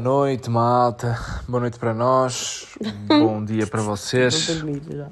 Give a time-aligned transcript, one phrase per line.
[0.00, 1.18] Boa noite, malta.
[1.46, 2.74] Boa noite para nós.
[3.06, 4.46] Bom dia para vocês.
[4.48, 5.10] Vou dormir já.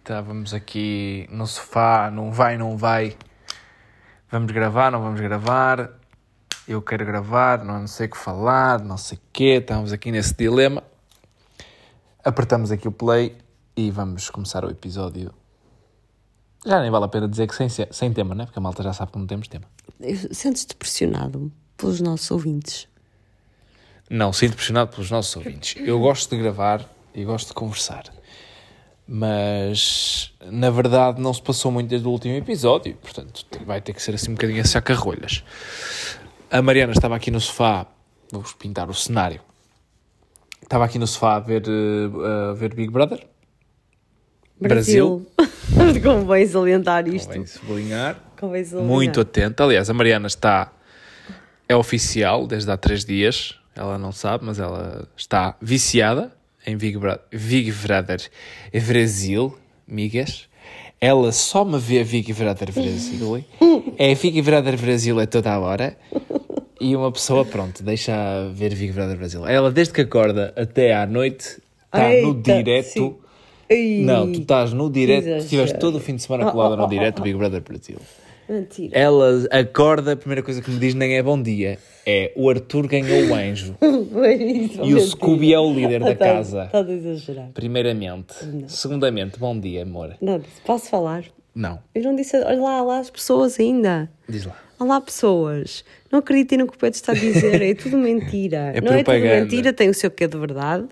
[0.00, 3.16] Estávamos aqui no sofá, não vai, não vai.
[4.30, 5.98] Vamos gravar, não vamos gravar.
[6.68, 9.60] Eu quero gravar, não sei o que falar, não sei o quê.
[9.62, 10.82] Estamos aqui nesse dilema.
[12.22, 13.34] Apertamos aqui o play
[13.74, 15.32] e vamos começar o episódio.
[16.66, 18.44] Já nem vale a pena dizer que sem, sem tema, né?
[18.44, 19.64] Porque a malta já sabe que não temos tema.
[20.32, 22.94] Sentes-te pressionado pelos nossos ouvintes?
[24.08, 25.74] Não, sinto pressionado pelos nossos ouvintes.
[25.84, 26.84] Eu gosto de gravar
[27.14, 28.04] e gosto de conversar.
[29.08, 32.96] Mas, na verdade, não se passou muito desde o último episódio.
[32.96, 35.44] Portanto, vai ter que ser assim um bocadinho a saca-rolhas.
[36.50, 37.86] A Mariana estava aqui no sofá.
[38.32, 39.40] Vou-vos pintar o cenário.
[40.62, 43.24] Estava aqui no sofá a ver, eh, a ver Big Brother.
[44.60, 45.26] Brasil.
[46.02, 47.28] Como vais salientar isto?
[47.28, 48.16] Convém sublinhar.
[48.38, 48.92] Como vais salientar?
[48.92, 49.64] Muito atenta.
[49.64, 50.72] Aliás, a Mariana está.
[51.68, 53.56] É oficial desde há três dias.
[53.76, 56.32] Ela não sabe, mas ela está viciada
[56.66, 58.20] em Big, Bra Big Brother
[58.86, 60.48] Brasil, migas.
[60.98, 63.44] Ela só me vê Big Brother Brasil.
[63.98, 65.96] É Big Brother Brasil é toda a hora.
[66.80, 68.12] E uma pessoa, pronto, deixa
[68.52, 69.46] ver Big Brother Brasil.
[69.46, 73.18] Ela, desde que acorda até à noite, está no direto.
[74.04, 77.36] Não, tu estás no direto, estiveste todo o fim de semana colada no direto Big
[77.36, 77.98] Brother Brasil.
[78.48, 78.96] Mentira.
[78.98, 82.86] Ela acorda, a primeira coisa que me diz nem é bom dia, é o Arthur
[82.86, 83.76] ganhou o anjo.
[84.84, 86.64] E o Scooby é o líder da casa.
[86.66, 87.48] Estás a exagerar.
[87.52, 88.34] Primeiramente.
[88.68, 90.16] Segundamente, bom dia, amor.
[90.20, 91.24] Não, posso falar?
[91.54, 92.36] Não, Eu não disse.
[92.36, 94.10] Olha lá, olha lá as pessoas ainda.
[94.28, 94.56] diz lá.
[94.78, 95.84] Olá, pessoas.
[96.12, 97.62] Não acreditem no que o Pedro está a dizer.
[97.62, 98.72] É tudo mentira.
[98.76, 99.40] É não é tudo propaganda.
[99.42, 100.86] mentira, tem o seu quê de verdade.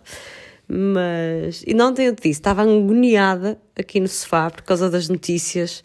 [0.67, 1.63] Mas.
[1.67, 5.83] E não tenho disse, estava agoniada aqui no sofá por causa das notícias.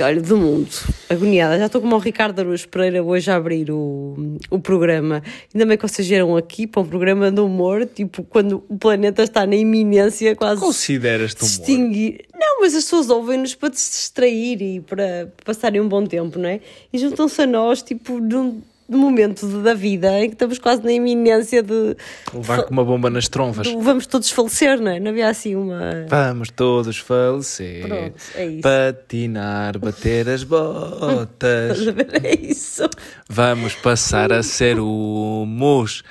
[0.00, 0.68] Olha, do mundo,
[1.08, 1.56] agoniada.
[1.58, 5.22] Já estou como o Ricardo Araújo Pereira hoje a abrir o, o programa.
[5.54, 9.22] Ainda bem que vocês vieram aqui para um programa de humor, tipo, quando o planeta
[9.22, 11.50] está na iminência, quase Consideras-te humor?
[11.50, 12.24] extinguir.
[12.34, 16.48] Não, mas as pessoas ouvem-nos para se distrair e para passarem um bom tempo, não
[16.48, 16.60] é?
[16.92, 21.62] E juntam-se a nós, tipo, num momento da vida em que estamos quase na iminência
[21.62, 21.96] de,
[22.32, 23.66] Levar com uma bomba nas trompas.
[23.66, 25.00] de vamos todos falecer, não é?
[25.00, 26.06] Não havia assim uma.
[26.08, 27.86] Vamos todos falecer.
[27.86, 28.62] Pronto, é isso.
[28.62, 31.78] Patinar, bater as botas.
[32.22, 32.82] É isso.
[33.28, 36.02] Vamos passar a ser humus,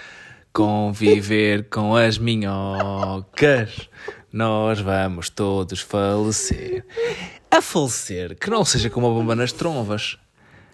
[0.52, 3.90] conviver com as minhocas.
[4.32, 6.84] Nós vamos todos falecer.
[7.52, 10.18] A falecer, que não seja com uma bomba nas trombas.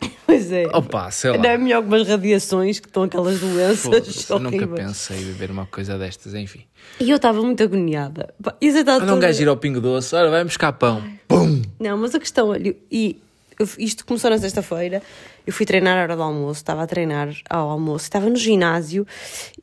[0.25, 0.67] Pois é.
[0.67, 1.57] Opa, sei Não é lá.
[1.57, 5.97] melhor que umas radiações que estão aquelas doenças eu nunca pensei em viver uma coisa
[5.97, 6.61] destas, enfim.
[6.99, 8.31] E eu estava muito agoniada.
[8.61, 11.03] E você está Olha um gajo ir ao pingo doce, olha, vai buscar pão.
[11.27, 11.63] Pum!
[11.79, 13.19] Não, mas a questão, olha, e
[13.59, 15.01] eu- isto começou na sexta-feira,
[15.45, 19.05] eu fui treinar à hora do almoço, estava a treinar ao almoço, estava no ginásio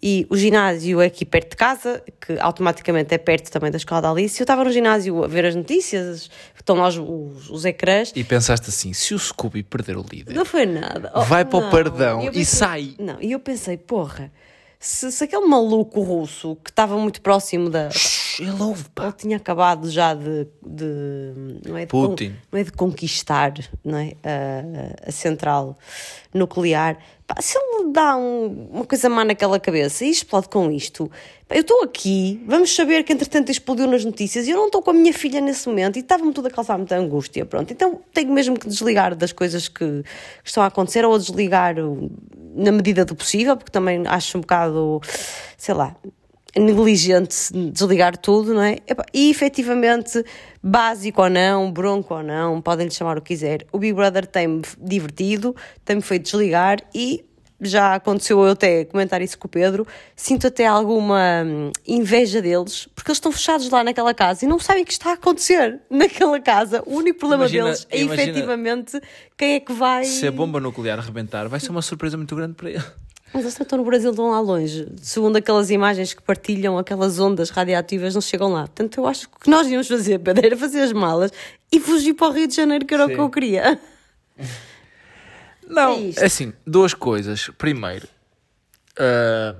[0.02, 4.02] e o ginásio é aqui perto de casa, que automaticamente é perto também da escola
[4.02, 7.64] da Alice, eu estava no ginásio a ver as notícias, estão lá os, os, os
[7.64, 11.10] ecrãs, E pensaste assim, se o Scooby perder o líder, não foi nada.
[11.14, 11.70] Oh, Vai para o não.
[11.70, 12.94] perdão eu e sai.
[12.98, 14.30] Não, e eu pensei, porra,
[14.78, 19.04] se, se aquele maluco russo que estava muito próximo da, Shhh, ele ouve, pá.
[19.04, 22.30] ele tinha acabado já de, de- não, é de Putin.
[22.30, 23.52] con- não é de conquistar
[23.84, 24.12] não é?
[24.22, 25.76] A, a central
[26.32, 26.98] nuclear.
[27.26, 31.10] Pá, se ele dá um- uma coisa má naquela cabeça e explode com isto,
[31.48, 34.80] pá, eu estou aqui, vamos saber que entretanto explodiu nas notícias e eu não estou
[34.80, 37.44] com a minha filha nesse momento e estava-me tudo a causar muita angústia.
[37.44, 40.04] Pronto, então tenho mesmo que desligar das coisas que, que
[40.48, 42.10] estão a acontecer ou desligar o-
[42.56, 45.00] na medida do possível, porque também acho um bocado,
[45.56, 45.94] sei lá,
[46.58, 48.78] negligente desligar tudo, não é?
[49.12, 50.24] E efetivamente,
[50.62, 53.66] básico ou não, bronco ou não, podem lhe chamar o que quiser.
[53.70, 57.24] O Big Brother tem-me divertido, tem-me feito desligar e
[57.60, 59.86] já aconteceu eu até comentar isso com o Pedro.
[60.14, 64.58] Sinto até alguma hum, inveja deles, porque eles estão fechados lá naquela casa e não
[64.58, 66.82] sabem o que está a acontecer naquela casa.
[66.86, 69.00] O único problema Imagina- deles é imagina- efetivamente
[69.36, 70.04] quem é que vai.
[70.04, 72.84] Se a bomba nuclear rebentar, vai ser uma surpresa muito grande para ele.
[73.34, 74.86] Mas eles estão no Brasil, estão lá longe.
[75.02, 78.62] Segundo aquelas imagens que partilham, aquelas ondas radioativas não chegam lá.
[78.62, 81.32] Portanto, eu acho que o que nós íamos fazer, Pedro, era fazer as malas
[81.70, 83.20] e fugir para o Rio de Janeiro, que era o que Sim.
[83.20, 83.80] eu queria.
[85.68, 87.50] Não, É assim, duas coisas.
[87.58, 88.08] Primeiro,
[88.98, 89.56] ah,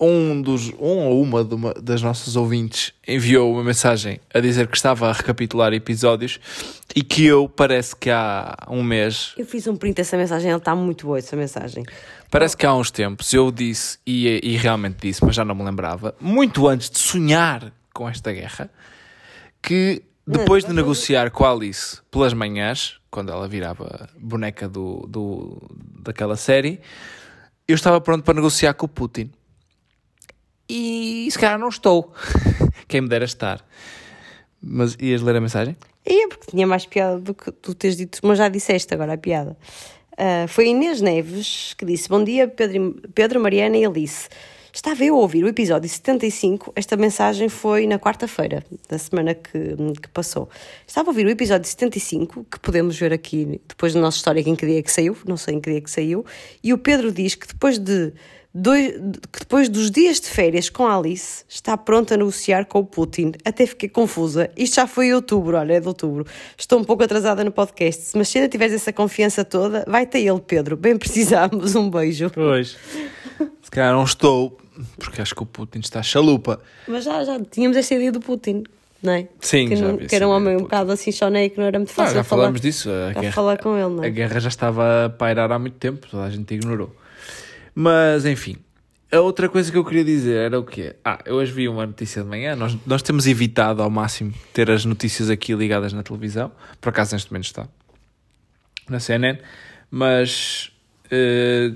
[0.00, 4.76] um, dos, um ou uma, uma das nossas ouvintes enviou uma mensagem a dizer que
[4.76, 6.38] estava a recapitular episódios
[6.94, 10.58] e que eu, parece que há um mês, Eu fiz um print dessa mensagem, ela
[10.58, 11.84] está muito boa, essa mensagem.
[12.30, 15.64] parece que há uns tempos, eu disse, e, e realmente disse, mas já não me
[15.64, 18.70] lembrava, muito antes de sonhar com esta guerra,
[19.60, 25.60] que depois de negociar com a Alice pelas manhãs, quando ela virava boneca do, do,
[26.02, 26.80] daquela série,
[27.66, 29.30] eu estava pronto para negociar com o Putin.
[30.68, 32.12] E se calhar não estou.
[32.86, 33.64] Quem me dera estar.
[34.60, 35.76] Mas ias ler a mensagem?
[36.04, 39.18] É porque tinha mais piada do que tu teres dito, mas já disseste agora a
[39.18, 39.56] piada.
[40.12, 44.28] Uh, foi Inês Neves que disse: Bom dia, Pedro, Pedro Mariana e Alice.
[44.78, 46.72] Estava eu a ouvir o episódio 75.
[46.76, 50.48] Esta mensagem foi na quarta-feira da semana que, que, passou.
[50.86, 54.54] Estava a ouvir o episódio 75, que podemos ver aqui depois do nosso histórico em
[54.54, 56.24] que dia que saiu, não sei em que dia que saiu.
[56.62, 58.12] E o Pedro diz que depois de
[58.54, 58.92] Dois,
[59.30, 62.84] que depois dos dias de férias com a Alice está pronta a negociar com o
[62.84, 63.32] Putin.
[63.44, 64.50] Até fiquei confusa.
[64.56, 66.26] Isto já foi em outubro, olha, é de outubro.
[66.56, 70.20] Estou um pouco atrasada no podcast, mas se ainda tiveres essa confiança toda, vai ter
[70.20, 70.76] ele, Pedro.
[70.76, 71.74] Bem precisamos.
[71.76, 72.30] Um beijo.
[72.30, 72.76] Pois.
[73.62, 74.58] Se calhar não estou,
[74.98, 76.58] porque acho que o Putin está chalupa.
[76.88, 78.64] Mas já, já tínhamos esta ideia do Putin.
[79.00, 79.28] Não é?
[79.40, 81.56] Sim, que, já não, vi que era um homem um do bocado assim choné que
[81.58, 82.90] não era muito Ah, fácil já falar, falámos disso.
[82.90, 84.10] A a guerra, falar com ele, não a é?
[84.10, 86.90] guerra já estava a pairar há muito tempo, toda a gente ignorou.
[87.80, 88.56] Mas, enfim,
[89.12, 90.96] a outra coisa que eu queria dizer era o quê?
[91.04, 92.56] Ah, eu hoje vi uma notícia de manhã.
[92.56, 96.50] Nós, nós temos evitado ao máximo ter as notícias aqui ligadas na televisão.
[96.80, 97.68] Por acaso, neste momento está
[98.88, 99.38] na CNN.
[99.92, 100.72] Mas
[101.08, 101.70] eh,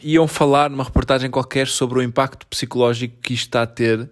[0.00, 4.08] iam falar numa reportagem qualquer sobre o impacto psicológico que isto está a ter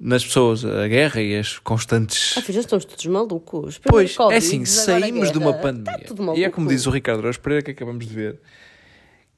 [0.00, 2.38] nas pessoas, a guerra e as constantes.
[2.38, 3.76] Ah, filho, já estamos todos malucos.
[3.76, 5.92] Primeiro Pois, Covid, é assim, saímos de uma pandemia.
[5.92, 8.40] Está tudo e é como diz o Ricardo Rocha Pereira que acabamos de ver,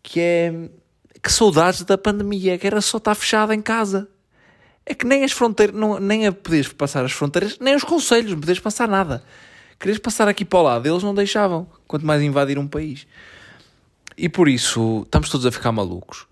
[0.04, 0.70] que é
[1.22, 4.08] que saudades da pandemia, que era só estar fechado em casa.
[4.86, 8.32] É que nem as fronteiras, não, nem a poderes passar as fronteiras, nem os conselhos,
[8.32, 9.22] não poderes passar nada.
[9.78, 13.06] Querias passar aqui para o lado, eles não deixavam, quanto mais invadir um país.
[14.16, 16.26] E por isso estamos todos a ficar malucos.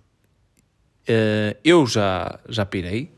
[1.06, 3.10] Eh, eu já, já pirei,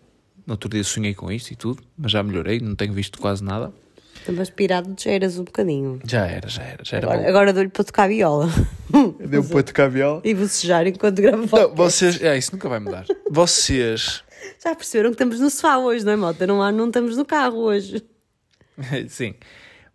[0.46, 3.42] no outro dia sonhei com isto e tudo, mas já melhorei, não tenho visto quase
[3.42, 3.72] nada.
[4.28, 5.98] Mas pirado já eras um bocadinho.
[6.04, 8.48] Já era, já era, já era Agora, agora dou-lhe para tocar viola.
[9.18, 10.20] Deu para tocar viola.
[10.24, 12.22] e bocejar enquanto gravo Não, vocês.
[12.22, 13.04] É, isso nunca vai mudar.
[13.30, 14.22] Vocês.
[14.62, 16.46] Já perceberam que estamos no sofá hoje, não é, Mota?
[16.46, 18.02] Não, há, não estamos no carro hoje.
[19.08, 19.34] Sim.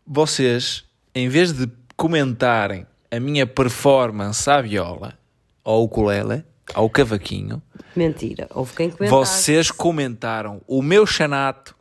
[0.06, 0.84] Vocês,
[1.14, 5.18] em vez de comentarem a minha performance à viola,
[5.64, 6.44] ao ukulele,
[6.74, 7.62] ao cavaquinho,
[7.96, 8.48] Mentira.
[8.54, 9.12] Houve quem comentasse.
[9.12, 11.76] vocês comentaram o meu chanato,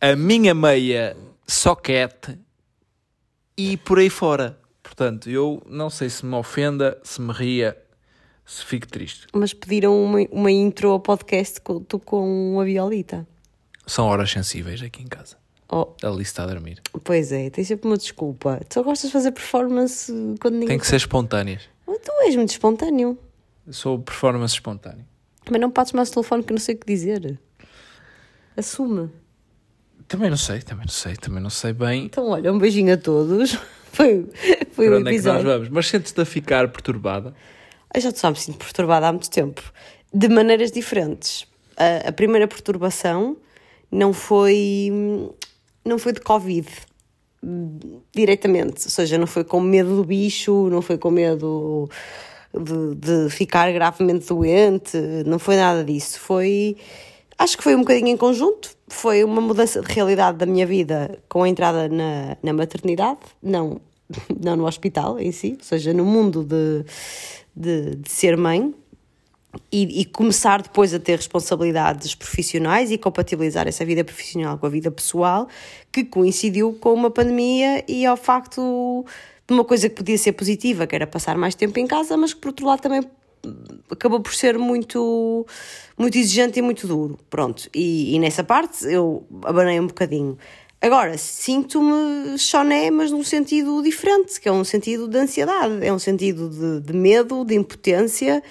[0.00, 1.16] a minha meia
[1.52, 2.38] soquete
[3.56, 4.58] e por aí fora.
[4.82, 7.76] Portanto, eu não sei se me ofenda, se me ria,
[8.44, 9.26] se fico triste.
[9.32, 13.26] Mas pediram uma, uma intro ao podcast com, tu com a violita.
[13.86, 15.36] São horas sensíveis aqui em casa.
[15.70, 16.80] Oh, A Alice está a dormir.
[17.04, 18.60] pois é, tens sempre uma desculpa.
[18.68, 20.68] Tu só gostas de fazer performance quando ninguém.
[20.68, 21.62] Tem que ser espontâneas.
[21.86, 23.18] Tu és muito espontâneo.
[23.70, 25.04] Sou performance espontâneo.
[25.50, 27.38] Mas não passes mais o telefone que não sei o que dizer.
[28.56, 29.10] Assume.
[30.12, 32.98] Também não sei, também não sei, também não sei bem Então, olha, um beijinho a
[32.98, 33.58] todos.
[33.92, 34.26] Foi,
[34.72, 35.44] foi para o onde é que nós episódio.
[35.44, 35.68] vamos.
[35.68, 37.34] Mas sentes-te a ficar perturbada?
[37.94, 39.62] Eu já só me sinto perturbada há muito tempo,
[40.14, 41.46] de maneiras diferentes.
[41.76, 43.36] A, a primeira perturbação
[43.90, 44.90] não foi,
[45.84, 46.66] não foi de Covid
[48.14, 51.90] diretamente, ou seja, não foi com medo do bicho, não foi com medo
[52.54, 56.18] de, de ficar gravemente doente, não foi nada disso.
[56.18, 56.78] Foi,
[57.36, 61.18] acho que foi um bocadinho em conjunto, foi uma mudança de realidade da minha vida
[61.28, 63.80] com a entrada na, na maternidade, não,
[64.40, 66.84] não no hospital em si, ou seja, no mundo de,
[67.56, 68.74] de, de ser mãe.
[69.70, 74.68] E, e começar depois a ter responsabilidades profissionais e compatibilizar essa vida profissional com a
[74.70, 75.46] vida pessoal,
[75.92, 79.04] que coincidiu com uma pandemia e ao facto
[79.46, 82.32] de uma coisa que podia ser positiva, que era passar mais tempo em casa, mas
[82.32, 83.02] que por outro lado também
[83.90, 85.46] acabou por ser muito,
[85.96, 87.18] muito exigente e muito duro.
[87.28, 90.38] Pronto, e, e nessa parte eu abanei um bocadinho.
[90.80, 95.98] Agora, sinto-me choné, mas num sentido diferente, que é um sentido de ansiedade, é um
[95.98, 98.42] sentido de, de medo, de impotência,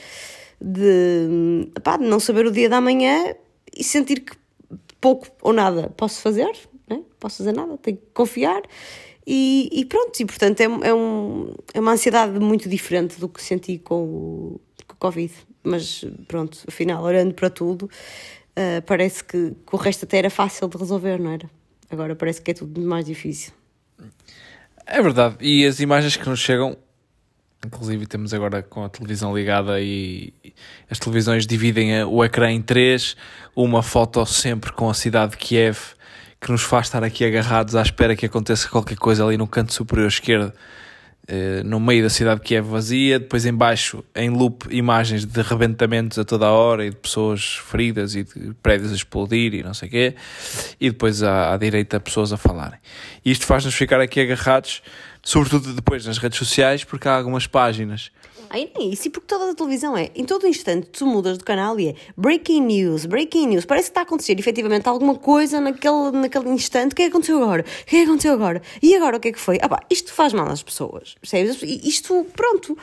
[0.62, 3.36] de, pá, de não saber o dia da manhã
[3.76, 4.38] e sentir que
[5.02, 6.52] pouco ou nada posso fazer,
[6.88, 7.02] né?
[7.20, 8.62] posso fazer nada, tenho que confiar
[9.26, 13.42] e, e pronto, e portanto é, é, um, é uma ansiedade muito diferente do que
[13.42, 14.62] senti com o
[15.02, 20.30] Covid, mas pronto, afinal, olhando para tudo, uh, parece que, que o resto até era
[20.30, 21.50] fácil de resolver, não era?
[21.90, 23.52] Agora parece que é tudo mais difícil.
[24.86, 25.38] É verdade.
[25.42, 26.78] E as imagens que nos chegam,
[27.66, 30.32] inclusive temos agora com a televisão ligada e
[30.88, 33.18] as televisões dividem o ecrã em três,
[33.56, 35.80] uma foto sempre com a cidade de Kiev,
[36.40, 39.74] que nos faz estar aqui agarrados à espera que aconteça qualquer coisa ali no canto
[39.74, 40.54] superior esquerdo,
[41.28, 45.42] eh, no meio da cidade de Kiev vazia, depois em baixo, em loop, imagens de
[45.42, 49.64] rebentamentos a toda a hora e de pessoas feridas e de prédios a explodir e
[49.64, 50.16] não sei o quê,
[50.80, 52.80] e depois à, à direita pessoas a falarem.
[53.24, 54.82] E isto faz-nos ficar aqui agarrados
[55.24, 58.12] Sobretudo depois nas redes sociais, porque há algumas páginas.
[58.52, 61.44] Aí nem isso, e porque toda a televisão é, em todo instante tu mudas de
[61.46, 65.62] canal e é breaking news, breaking news, parece que está a acontecer efetivamente alguma coisa
[65.62, 67.62] naquele, naquele instante, o que é que aconteceu agora?
[67.62, 68.62] O que é que aconteceu agora?
[68.82, 69.58] E agora o que é que foi?
[69.62, 71.62] Ah pá, isto faz mal às pessoas, percebes?
[71.64, 72.78] Isto, pronto,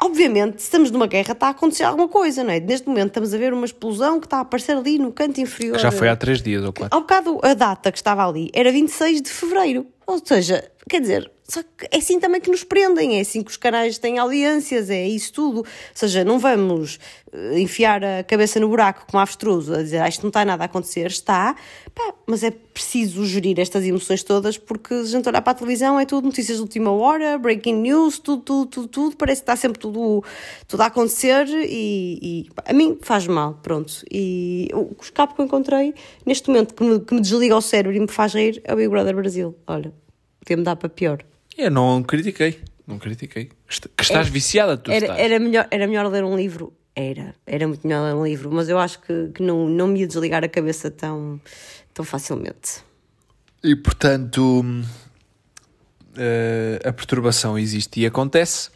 [0.00, 2.58] obviamente, se estamos numa guerra, está a acontecer alguma coisa, não é?
[2.58, 5.78] Neste momento estamos a ver uma explosão que está a aparecer ali no canto inferior.
[5.78, 6.92] Já foi há três dias ou quatro.
[6.92, 9.86] Ao bocado, a data que estava ali era 26 de fevereiro.
[10.06, 13.50] Ou seja, quer dizer, só que é assim também que nos prendem, é assim que
[13.50, 15.58] os canais têm audiências, é isso tudo.
[15.58, 16.98] Ou seja, não vamos
[17.32, 20.64] eh, enfiar a cabeça no buraco como avestruz a dizer ah, isto não está nada
[20.64, 21.54] a acontecer, está,
[21.94, 25.54] pá, mas é preciso gerir estas emoções todas porque se a gente olhar para a
[25.54, 29.50] televisão é tudo notícias de última hora, breaking news, tudo, tudo, tudo, tudo parece que
[29.50, 30.24] está sempre tudo,
[30.66, 34.02] tudo a acontecer e, e a mim faz mal, pronto.
[34.10, 37.94] E o escape que eu encontrei neste momento que me, que me desliga o cérebro
[37.94, 39.54] e me faz rir é o Big Brother Brasil.
[39.66, 39.92] Olha,
[40.40, 41.22] podia-me dar para pior.
[41.56, 43.50] Eu não critiquei, não critiquei.
[43.96, 45.20] Que estás É, viciada, tu Era, estás.
[45.20, 46.72] era, melhor, era melhor ler um livro?
[46.96, 50.00] Era, era muito melhor ler um livro, mas eu acho que, que não, não me
[50.00, 51.40] ia desligar a cabeça tão,
[51.92, 52.84] tão facilmente.
[53.62, 54.64] E portanto,
[56.16, 58.70] eh, a perturbação existe e acontece.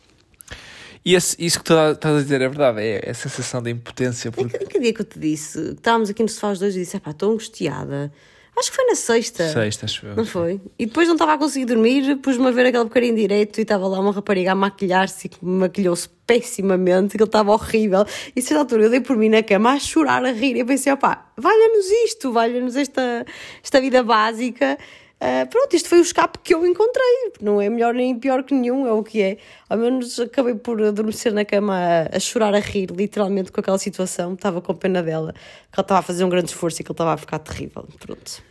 [1.05, 4.31] E esse- isso que tu estás a dizer é verdade, é a sensação de impotência.
[4.33, 5.59] Porque Que, que dia que eu te disse?
[5.63, 8.13] que Estávamos aqui no sofá os dois e disse: pá, estou angustiada.
[8.59, 9.49] Acho que foi na sexta.
[9.53, 10.17] sexta, acho eu.
[10.17, 10.61] Não foi?
[10.77, 13.87] E depois não estava a conseguir dormir, pus-me a ver aquele bocadinho direito e estava
[13.87, 18.05] lá uma rapariga a maquilhar-se e que maquilhou-se pessimamente, que ele estava horrível.
[18.35, 20.57] E a certa altura eu dei por mim na cama a chorar, a rir.
[20.57, 23.25] E eu pensei, opá, valha-nos isto, valha-nos esta,
[23.63, 24.77] esta vida básica.
[25.21, 27.33] Ah, pronto, isto foi o escape que eu encontrei.
[27.41, 29.39] Não é melhor nem pior que nenhum, é o que é.
[29.69, 33.79] Ao menos acabei por adormecer na cama a, a chorar, a rir, literalmente com aquela
[33.79, 34.35] situação.
[34.35, 36.95] Estava com pena dela, que ela estava a fazer um grande esforço e que ele
[36.95, 37.87] estava a ficar terrível.
[37.99, 38.48] Pronto.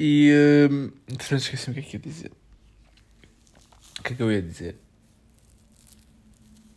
[0.00, 0.32] E
[0.70, 2.32] hum, entretanto esqueci-me o que é que ia dizer.
[3.98, 4.76] O que é que eu ia dizer?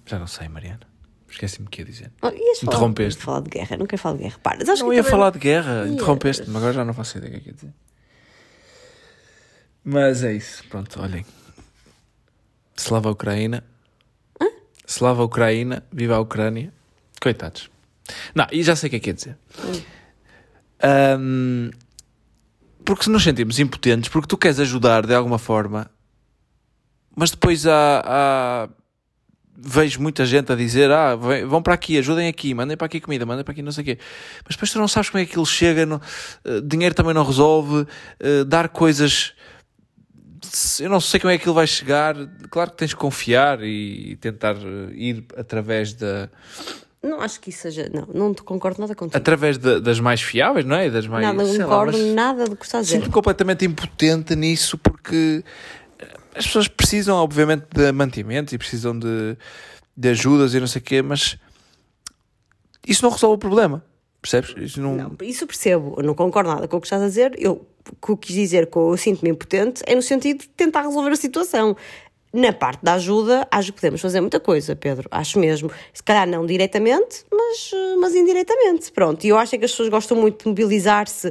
[0.07, 0.81] Já não sei, Mariana.
[1.29, 2.11] Esqueci-me o que ia dizer.
[2.21, 3.19] Oh, ias falar, Interrompeste.
[3.19, 4.39] ias falar de guerra, não quero falar de guerra.
[4.41, 7.39] Para, Não ia também- falar de guerra, interrompeste-me, agora já não faço ideia do que
[7.39, 7.73] é que ia dizer.
[9.83, 11.25] Mas é isso, pronto, olhem.
[12.75, 13.63] Slava a Ucraína.
[14.85, 16.73] Slava a Ucraína, viva a Ucrânia.
[17.21, 17.69] Coitados.
[18.35, 19.37] Não, e já sei o que é que ia dizer.
[20.83, 21.69] Ahm,
[22.85, 25.89] porque se nos sentimos impotentes, porque tu queres ajudar de alguma forma,
[27.15, 28.69] mas depois há, há-
[29.57, 32.99] vejo muita gente a dizer: ah, vem- vão para aqui, ajudem aqui, mandem para aqui
[32.99, 33.99] comida, mandem para aqui não sei o quê.
[34.45, 36.01] Mas depois tu não sabes como é que aquilo chega, não-
[36.45, 37.85] eh, dinheiro também não resolve,
[38.19, 39.33] eh, dar coisas.
[40.79, 42.15] Eu não sei como é que aquilo vai chegar.
[42.49, 46.29] Claro que tens que confiar e tentar eh, ir através da.
[47.03, 47.89] Não acho que isso seja.
[47.91, 49.17] Não, não te concordo nada contigo.
[49.17, 50.89] através da- das mais fiáveis, não é?
[50.89, 52.95] Das mais, nada lá, concordo, mas- nada do que estás a dizer.
[52.97, 55.43] Sinto-me completamente impotente nisso porque
[55.99, 56.05] eh,
[56.35, 59.35] as pessoas precisam, obviamente, de mantimentos e precisam de,
[59.97, 61.37] de ajudas e não sei o quê, mas
[62.87, 63.83] isso não resolve o problema.
[64.21, 64.53] Percebes?
[64.57, 64.95] Isso não...
[64.95, 67.33] Não, isso percebo, eu não concordo nada com o que estás a dizer.
[67.39, 67.65] Eu,
[67.99, 71.15] o que quis dizer com eu sinto-me impotente é no sentido de tentar resolver a
[71.15, 71.75] situação.
[72.33, 75.07] Na parte da ajuda, acho que podemos fazer muita coisa, Pedro.
[75.11, 75.69] Acho mesmo.
[75.93, 78.89] Se calhar não diretamente, mas, eh, mas indiretamente.
[78.91, 79.25] Pronto.
[79.25, 81.29] E eu acho é que as pessoas gostam muito de mobilizar-se,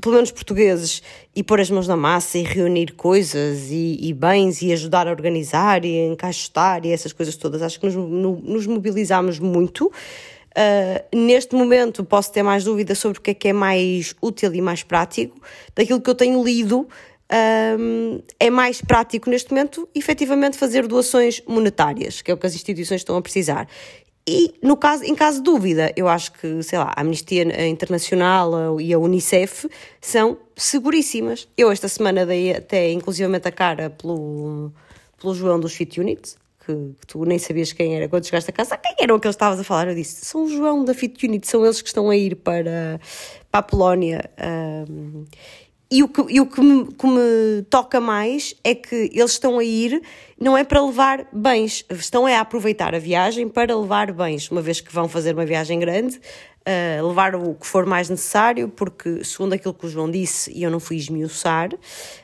[0.00, 1.00] pelo menos portugueses,
[1.36, 5.10] e pôr as mãos na massa e reunir coisas e, e bens e ajudar a
[5.12, 7.62] organizar e encaixotar e essas coisas todas.
[7.62, 9.92] Acho que nos, no- nos mobilizamos muito.
[10.54, 14.52] Uh, neste momento posso ter mais dúvidas sobre o que é que é mais útil
[14.54, 15.40] e mais prático.
[15.74, 16.86] Daquilo que eu tenho lido,
[17.32, 22.54] um, é mais prático neste momento, efetivamente, fazer doações monetárias, que é o que as
[22.54, 23.66] instituições estão a precisar.
[24.28, 28.80] E no caso, em caso de dúvida, eu acho que, sei lá, a Amnistia Internacional
[28.80, 29.68] e a Unicef
[30.00, 31.48] são seguríssimas.
[31.56, 34.70] Eu esta semana dei até inclusivamente a cara pelo,
[35.20, 38.52] pelo João dos Fit Units, que, que tu nem sabias quem era quando chegaste a
[38.52, 38.76] casa.
[38.76, 39.88] Quem eram aqueles que estavas a falar?
[39.88, 43.00] Eu disse, são o João da Fit Unit, são eles que estão a ir para,
[43.50, 44.30] para a Polónia.
[44.88, 45.24] um,
[45.92, 49.58] e o, que, e o que, me, que me toca mais é que eles estão
[49.58, 50.00] a ir,
[50.40, 54.80] não é para levar bens, estão a aproveitar a viagem para levar bens, uma vez
[54.80, 59.52] que vão fazer uma viagem grande, uh, levar o que for mais necessário, porque, segundo
[59.52, 61.68] aquilo que o João disse, e eu não fui esmiuçar,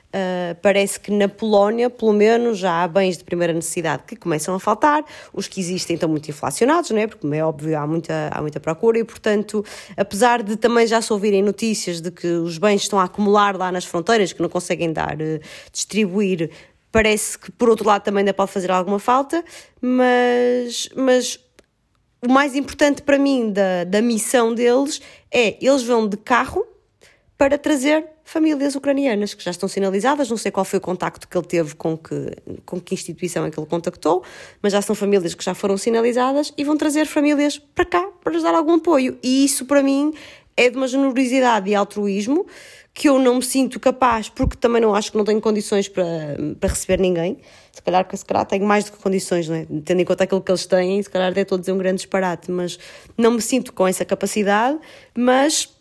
[0.08, 4.54] Uh, parece que na Polónia, pelo menos, já há bens de primeira necessidade que começam
[4.54, 7.06] a faltar, os que existem estão muito inflacionados, não é?
[7.06, 9.62] porque, como é óbvio, há muita, há muita procura e, portanto,
[9.98, 13.70] apesar de também já se ouvirem notícias de que os bens estão a acumular lá
[13.70, 16.50] nas fronteiras, que não conseguem dar, uh, distribuir,
[16.90, 19.44] parece que, por outro lado, também ainda pode fazer alguma falta,
[19.78, 21.38] mas, mas
[22.26, 26.66] o mais importante para mim da, da missão deles é eles vão de carro
[27.36, 30.28] para trazer famílias ucranianas que já estão sinalizadas.
[30.28, 33.50] Não sei qual foi o contacto que ele teve com que, com que instituição é
[33.50, 34.22] que ele contactou,
[34.60, 38.34] mas já são famílias que já foram sinalizadas e vão trazer famílias para cá para
[38.34, 39.18] lhes dar algum apoio.
[39.22, 40.12] E isso, para mim,
[40.54, 42.46] é de uma generosidade e altruísmo
[42.92, 46.04] que eu não me sinto capaz, porque também não acho que não tenho condições para,
[46.60, 47.38] para receber ninguém.
[47.72, 49.66] Se calhar, se calhar tenho mais do que condições, não é?
[49.84, 51.98] tendo em conta aquilo que eles têm, se calhar até estou a dizer um grande
[51.98, 52.78] disparate, mas
[53.16, 54.78] não me sinto com essa capacidade,
[55.16, 55.77] mas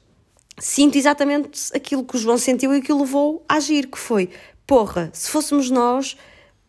[0.59, 4.29] sinto exatamente aquilo que o João sentiu e que o levou a agir, que foi,
[4.65, 6.17] porra, se fôssemos nós,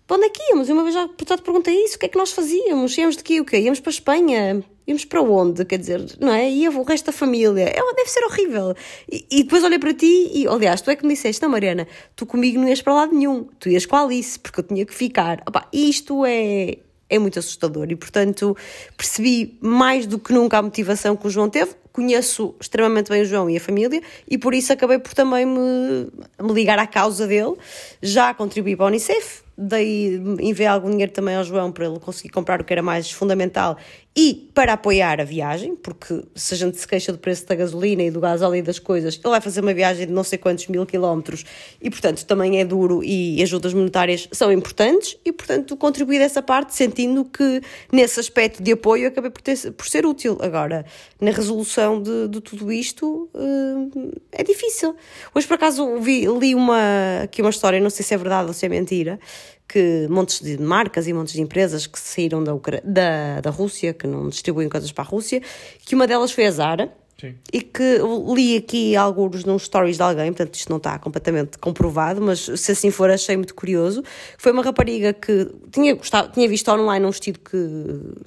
[0.08, 0.68] para onde é que íamos?
[0.68, 2.96] Eu uma vez já portanto, perguntei isso, o que é que nós fazíamos?
[2.96, 3.40] Íamos de quê?
[3.40, 3.58] O quê?
[3.58, 4.64] Íamos para a Espanha?
[4.86, 5.66] Íamos para onde?
[5.66, 6.48] Quer dizer, não é?
[6.48, 7.64] Ia o resto da família.
[7.64, 8.74] É, deve ser horrível.
[9.06, 11.86] E, e, depois olhei para ti e, aliás, tu é que me disseste, não, Mariana,
[12.16, 13.48] tu comigo não ias para lado nenhum.
[13.60, 15.42] Tu ias com a Alice, porque eu tinha que ficar.
[15.46, 16.78] Opa, isto é,
[17.10, 18.56] é muito assustador e, portanto,
[18.96, 21.72] percebi mais do que nunca a motivação que o João teve.
[21.98, 24.00] Conheço extremamente bem o João e a família
[24.30, 26.06] e por isso acabei por também me,
[26.40, 27.56] me ligar à causa dele.
[28.00, 32.28] Já contribuí para a Unicef, dei, enviei algum dinheiro também ao João para ele conseguir
[32.28, 33.76] comprar o que era mais fundamental
[34.20, 38.02] e para apoiar a viagem, porque se a gente se queixa do preço da gasolina
[38.02, 40.66] e do gás e das coisas, ele vai fazer uma viagem de não sei quantos
[40.66, 41.44] mil quilómetros
[41.80, 46.74] e, portanto, também é duro e ajudas monetárias são importantes e, portanto, contribuí dessa parte
[46.74, 47.60] sentindo que
[47.92, 50.36] nesse aspecto de apoio acabei por, ter, por ser útil.
[50.40, 50.84] Agora,
[51.20, 54.96] na resolução de, de tudo isto uh, é difícil.
[55.32, 58.52] Hoje, por acaso, vi, li uma, aqui uma história, não sei se é verdade ou
[58.52, 59.20] se é mentira,
[59.68, 64.06] que montes de marcas e montes de empresas que saíram da, da, da Rússia, que
[64.06, 65.42] não distribuem coisas para a Rússia,
[65.84, 66.92] que uma delas foi a Zara.
[67.20, 67.34] Sim.
[67.52, 67.98] E que
[68.32, 72.70] li aqui alguns nos stories de alguém, portanto isto não está completamente comprovado, mas se
[72.70, 74.04] assim for achei muito curioso.
[74.38, 77.58] Foi uma rapariga que tinha, gostado, tinha visto online um vestido que,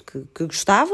[0.06, 0.94] que, que gostava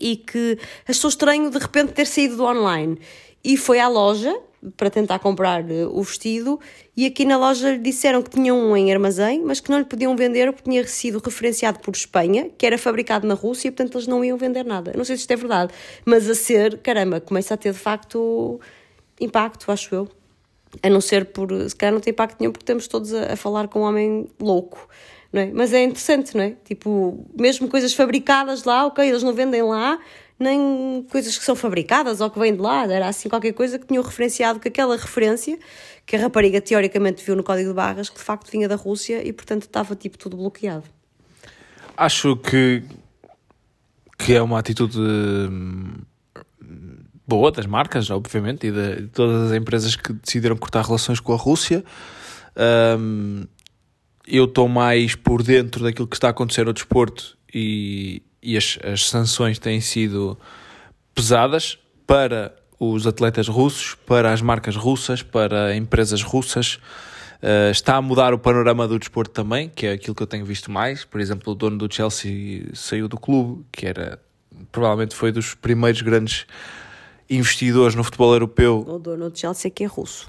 [0.00, 2.98] e que achou estranho de repente ter saído do online.
[3.44, 4.34] E foi à loja
[4.76, 6.60] para tentar comprar eh, o vestido
[6.96, 9.84] e aqui na loja lhe disseram que tinham um em armazém, mas que não lhe
[9.84, 13.96] podiam vender porque tinha sido referenciado por Espanha, que era fabricado na Rússia, e portanto
[13.96, 14.92] eles não iam vender nada.
[14.96, 15.72] Não sei se isto é verdade,
[16.04, 18.60] mas a ser, caramba, começa a ter de facto
[19.20, 20.08] impacto, acho eu.
[20.82, 23.36] A não ser por, se calhar não tem impacto nenhum porque estamos todos a, a
[23.36, 24.88] falar com um homem louco.
[25.32, 25.50] Não é?
[25.52, 26.56] Mas é interessante, não é?
[26.64, 29.98] Tipo, mesmo coisas fabricadas lá, ok, eles não vendem lá,
[30.42, 33.86] nem coisas que são fabricadas ou que vêm de lá, era assim qualquer coisa que
[33.86, 35.58] tinham referenciado que aquela referência
[36.04, 39.26] que a rapariga teoricamente viu no código de barras que de facto vinha da Rússia
[39.26, 40.84] e portanto estava tipo tudo bloqueado.
[41.96, 42.82] Acho que,
[44.18, 45.94] que é uma atitude hum,
[47.26, 51.36] boa das marcas, obviamente, e de, todas as empresas que decidiram cortar relações com a
[51.36, 51.84] Rússia.
[52.98, 53.44] Um,
[54.26, 58.78] eu estou mais por dentro daquilo que está a acontecer no desporto e, e as,
[58.82, 60.36] as sanções têm sido
[61.14, 66.80] pesadas para os atletas russos, para as marcas russas, para empresas russas.
[67.40, 70.44] Uh, está a mudar o panorama do desporto também, que é aquilo que eu tenho
[70.44, 71.04] visto mais.
[71.04, 74.18] Por exemplo, o dono do Chelsea saiu do clube, que era
[74.70, 76.46] provavelmente foi dos primeiros grandes
[77.28, 78.84] investidores no futebol europeu.
[78.86, 80.28] O dono do Chelsea que é russo.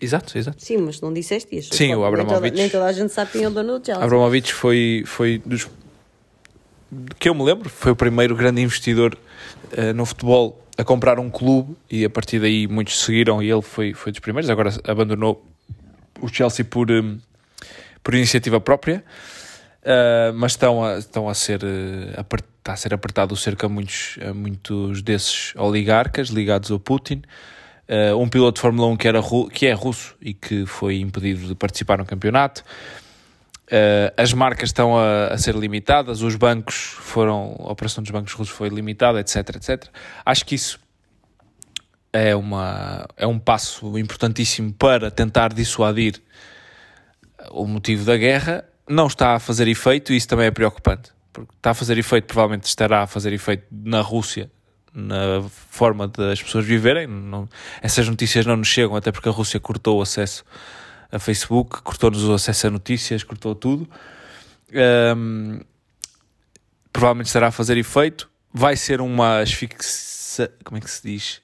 [0.00, 0.62] Exato, exato.
[0.62, 1.74] Sim, mas não disseste isso.
[1.74, 2.40] Sim, o Abramovich.
[2.40, 4.02] Nem toda, nem toda a gente sabe quem é o dono do Chelsea.
[4.02, 5.68] Abramovich foi, foi dos
[7.18, 9.16] que eu me lembro, foi o primeiro grande investidor
[9.72, 13.62] uh, no futebol a comprar um clube e a partir daí muitos seguiram e ele
[13.62, 14.48] foi, foi dos primeiros.
[14.48, 15.44] Agora abandonou
[16.20, 17.18] o Chelsea por, um,
[18.02, 19.04] por iniciativa própria,
[19.82, 23.68] uh, mas estão a, estão a ser, uh, está a ser apertado o cerco a
[23.68, 27.22] muitos, a muitos desses oligarcas ligados ao Putin.
[27.88, 29.20] Uh, um piloto de Fórmula 1 que, era,
[29.52, 32.64] que é russo e que foi impedido de participar no campeonato.
[33.70, 38.32] Uh, as marcas estão a, a, ser limitadas, os bancos foram, a operação dos bancos
[38.32, 39.84] russos foi limitada, etc, etc.
[40.26, 40.80] Acho que isso
[42.12, 46.20] é, uma, é um passo importantíssimo para tentar dissuadir
[47.52, 48.64] o motivo da guerra.
[48.88, 51.12] Não está a fazer efeito e isso também é preocupante.
[51.32, 54.50] Porque está a fazer efeito, provavelmente estará a fazer efeito na Rússia,
[54.92, 57.06] na forma das pessoas viverem.
[57.06, 57.48] Não,
[57.80, 60.44] essas notícias não nos chegam, até porque a Rússia cortou o acesso
[61.12, 63.88] a Facebook, cortou-nos o acesso a notícias, cortou tudo.
[65.16, 65.60] Um,
[66.92, 68.30] provavelmente estará a fazer efeito.
[68.52, 70.52] Vai ser uma asfixia.
[70.64, 71.42] Como é que se diz?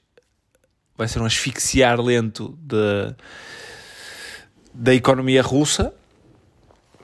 [0.97, 3.15] Vai ser um asfixiar lento de,
[4.73, 5.93] da economia russa.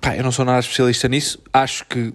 [0.01, 1.43] Pá, eu não sou nada especialista nisso.
[1.53, 2.15] Acho que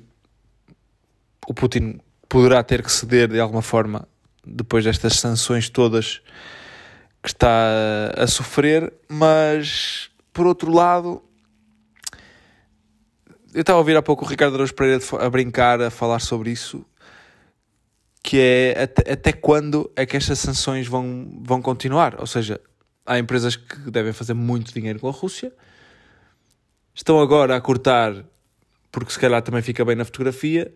[1.47, 4.07] o Putin poderá ter que ceder de alguma forma
[4.45, 6.21] depois destas sanções todas
[7.21, 11.23] que está a sofrer, mas por outro lado,
[13.56, 16.52] eu estava a ouvir há pouco o Ricardo Araújo Pereira a brincar, a falar sobre
[16.52, 16.86] isso,
[18.21, 22.19] que é até, até quando é que estas sanções vão, vão continuar?
[22.19, 22.62] Ou seja,
[23.04, 25.52] há empresas que devem fazer muito dinheiro com a Rússia.
[26.93, 28.13] Estão agora a cortar,
[28.91, 30.71] porque se calhar também fica bem na fotografia,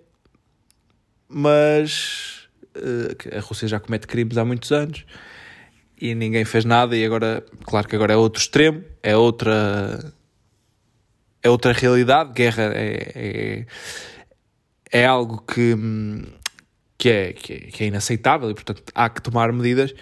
[1.30, 5.06] mas uh, a Rússia já comete crimes há muitos anos
[6.02, 10.13] e ninguém fez nada e agora, claro que agora é outro extremo, é outra
[11.43, 13.65] é outra realidade, guerra é, é,
[14.91, 15.75] é algo que,
[16.97, 19.93] que, é, que, é, que é inaceitável e portanto há que tomar medidas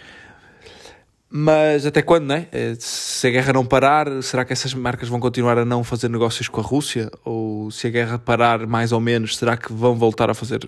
[1.31, 2.47] mas até quando, né?
[2.79, 6.49] Se a guerra não parar, será que essas marcas vão continuar a não fazer negócios
[6.49, 7.11] com a Rússia?
[7.23, 10.67] Ou se a guerra parar mais ou menos, será que vão voltar a fazer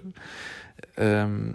[1.00, 1.54] um,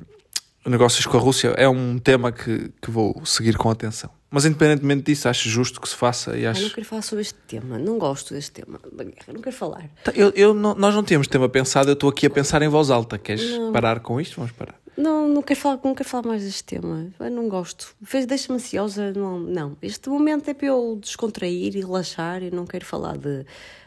[0.70, 1.48] negócios com a Rússia?
[1.56, 4.10] É um tema que, que vou seguir com atenção.
[4.30, 6.60] Mas independentemente disso, acho justo que se faça e acho...
[6.60, 9.56] Eu não quero falar sobre este tema, não gosto deste tema da guerra, não quero
[9.56, 9.88] falar.
[10.02, 12.68] Tá, eu, eu não, nós não temos tema pensado, eu estou aqui a pensar em
[12.68, 13.18] voz alta.
[13.18, 13.72] Queres não.
[13.72, 14.36] parar com isto?
[14.36, 14.74] Vamos parar.
[14.96, 17.08] Não, não quero falar, não quero falar mais deste tema.
[17.20, 17.94] Eu não gosto.
[18.26, 19.12] Deixa-me ansiosa.
[19.12, 19.76] Não, não.
[19.80, 23.44] Este momento é para eu descontrair e relaxar e não quero falar de,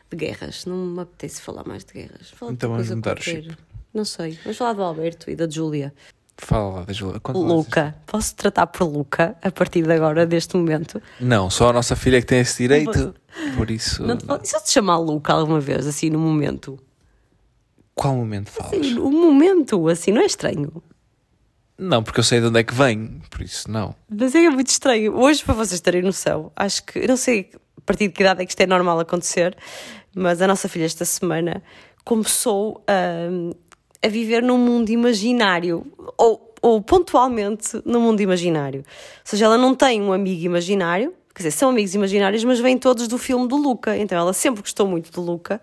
[0.09, 0.65] de guerras.
[0.65, 2.29] Não me apetece falar mais de guerras.
[2.29, 3.57] Falar então vamos mudar o chip.
[3.93, 4.37] Não sei.
[4.43, 5.93] Vamos falar do Alberto e da Júlia.
[6.41, 7.21] Fala Júlia.
[7.33, 7.95] Luca.
[8.05, 11.01] Posso tratar por Luca a partir de agora, deste momento?
[11.19, 13.13] Não, só a nossa filha que tem esse direito.
[13.55, 14.01] Por isso.
[14.01, 14.39] Não, não.
[14.43, 16.79] Se eu te chamar Luca alguma vez, assim, no momento.
[17.93, 18.73] Qual momento falas?
[18.73, 20.81] Assim, o momento, assim, não é estranho.
[21.77, 23.95] Não, porque eu sei de onde é que vem, por isso não.
[24.09, 25.15] Mas é muito estranho.
[25.15, 28.45] Hoje, para vocês terem noção, acho que, não sei a partir de que idade é
[28.45, 29.57] que isto é normal acontecer,
[30.13, 31.63] mas a nossa filha esta semana
[32.03, 33.55] começou a,
[34.01, 35.85] a viver num mundo imaginário,
[36.17, 38.79] ou, ou pontualmente no mundo imaginário.
[38.81, 42.77] Ou seja, ela não tem um amigo imaginário, quer dizer, são amigos imaginários, mas vêm
[42.77, 43.97] todos do filme do Luca.
[43.97, 45.61] Então ela sempre gostou muito do Luca.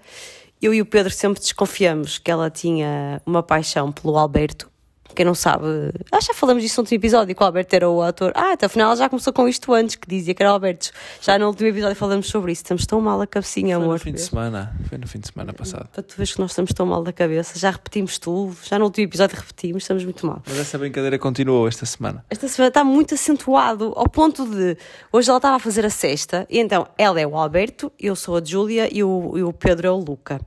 [0.60, 4.70] Eu e o Pedro sempre desconfiamos que ela tinha uma paixão pelo Alberto
[5.16, 5.64] quem não sabe,
[6.12, 8.32] ah, já falamos disso no último episódio, que o Alberto era o ator.
[8.34, 10.90] Ah, até afinal ela já começou com isto antes, que dizia que era o Alberto.
[11.20, 12.62] Já no último episódio falamos sobre isso.
[12.62, 13.98] Estamos tão mal a cabecinha, Foi amor.
[13.98, 14.76] Foi no fim de semana.
[14.88, 15.88] Foi no fim de semana passado.
[15.88, 17.58] Para tu veres que nós estamos tão mal da cabeça.
[17.58, 18.56] Já repetimos tudo.
[18.62, 19.82] Já no último episódio repetimos.
[19.82, 20.42] Estamos muito mal.
[20.46, 22.24] Mas essa brincadeira continuou esta semana.
[22.28, 24.76] Esta semana está muito acentuado, ao ponto de.
[25.10, 28.36] Hoje ela estava a fazer a sexta, e então ela é o Alberto, eu sou
[28.36, 30.40] a Júlia e o, e o Pedro é o Luca.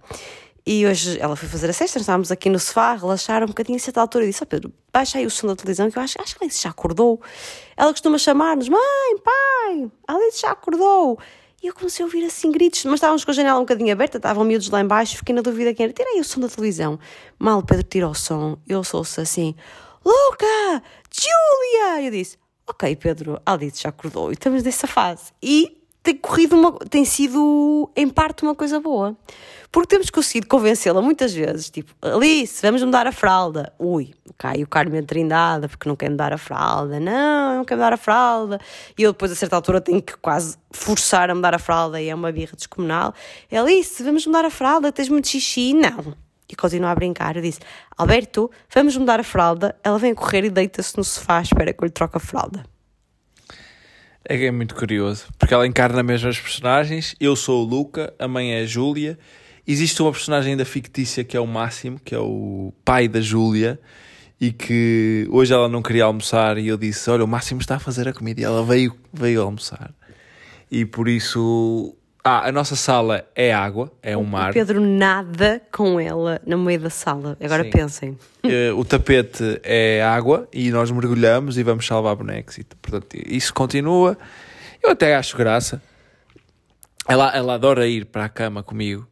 [0.71, 3.79] E hoje ela foi fazer a sexta, estávamos aqui no sofá, relaxar um bocadinho a
[3.79, 4.23] certa altura.
[4.23, 6.35] E disse: Ó oh Pedro, baixa aí o som da televisão, que eu acho, acho
[6.35, 7.19] que a Alice já acordou.
[7.75, 11.17] Ela costuma chamar-nos: Mãe, pai, a Alice já acordou.
[11.63, 14.17] E eu comecei a ouvir assim gritos, mas estávamos com a janela um bocadinho aberta,
[14.17, 15.93] estavam miúdos lá embaixo, fiquei na dúvida quem era.
[15.93, 16.99] Tirei o som da televisão.
[17.39, 19.55] Mal o Pedro tirou o som, eu sou-se assim:
[20.05, 22.05] Luca, Júlia!
[22.05, 25.31] Eu disse: Ok, Pedro, Alice já acordou e estamos nessa fase.
[25.41, 29.15] E tem corrido uma, tem sido em parte uma coisa boa.
[29.71, 33.71] Porque temos conseguido convencê-la muitas vezes, tipo, Alice, vamos mudar a fralda.
[33.77, 36.99] Ui, cai o Carmen Trindade porque não quer mudar a fralda.
[36.99, 38.59] Não, não quer mudar a fralda.
[38.97, 42.09] E eu depois, a certa altura, tenho que quase forçar a mudar a fralda e
[42.09, 43.13] é uma birra descomunal.
[43.51, 45.73] Alice, vamos mudar a fralda, tens muito xixi.
[45.75, 46.15] Não.
[46.51, 47.35] E continua a brincar.
[47.35, 47.59] Eu disse,
[47.95, 49.75] Alberto, vamos mudar a fralda.
[49.83, 52.65] Ela vem correr e deita-se no sofá, espera que eu lhe troque a fralda.
[54.29, 57.15] É, é muito curioso, porque ela encarna mesmo as personagens.
[57.19, 59.17] Eu sou o Luca, a mãe é a Júlia
[59.71, 63.79] Existe uma personagem ainda fictícia que é o Máximo, que é o pai da Júlia,
[64.41, 67.79] e que hoje ela não queria almoçar e eu disse: Olha, o Máximo está a
[67.79, 69.93] fazer a comida e ela veio, veio almoçar.
[70.71, 71.95] E por isso.
[72.23, 74.51] Ah, a nossa sala é água, é um mar.
[74.51, 77.37] O Pedro nada com ela no meio da sala.
[77.41, 77.69] Agora Sim.
[77.69, 78.09] pensem.
[78.43, 82.57] Uh, o tapete é água e nós mergulhamos e vamos salvar bonecos.
[82.57, 84.17] E, portanto, isso continua.
[84.83, 85.81] Eu até acho graça.
[87.07, 89.07] Ela, ela adora ir para a cama comigo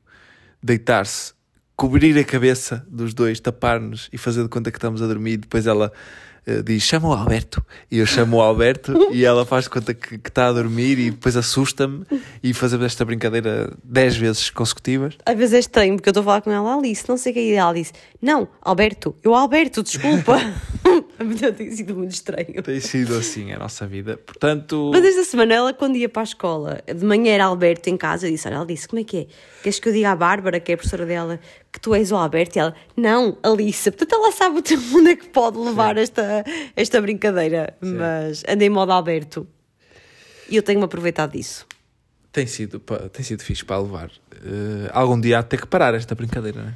[0.62, 1.34] deitar-se,
[1.76, 5.38] cobrir a cabeça dos dois, tapar-nos e fazer de conta que estamos a dormir.
[5.38, 5.94] Depois ela
[6.48, 7.64] uh, diz: chama o Alberto.
[7.92, 11.36] E eu chamo o Alberto e ela faz conta que, está a dormir e depois
[11.36, 12.06] assusta-me.
[12.44, 15.18] E fazemos esta brincadeira 10 vezes consecutivas.
[15.26, 17.36] Às vezes é estranho porque eu estou a falar com ela, Alice, não sei o
[17.36, 17.56] que é.
[17.56, 20.38] Ela disse: Não, Alberto, eu, Alberto, desculpa.
[21.58, 22.62] tem sido muito estranho.
[22.64, 24.18] Tem sido assim a nossa vida.
[24.18, 24.92] Portanto.
[24.94, 28.28] Mas esta semana ela, quando ia para a escola, de manhã era Alberto em casa,
[28.28, 29.28] eu disse: Olha, ela disse: Como é que é?
[29.64, 31.40] Queres que eu diga à Bárbara, que é a professora dela,
[31.72, 32.58] que tu és o Alberto?
[32.58, 33.90] E ela: Não, Alice.
[33.92, 36.44] Portanto, ela sabe até onde é que pode levar esta,
[36.76, 37.76] esta brincadeira.
[37.82, 37.96] Sim.
[37.96, 39.48] Mas andei em modo Alberto.
[40.50, 41.66] E eu tenho-me aproveitado disso.
[42.32, 42.80] Tem sido,
[43.12, 44.12] tem sido fixe para levar.
[44.34, 46.76] Uh, algum dia há de ter que parar esta brincadeira, não é?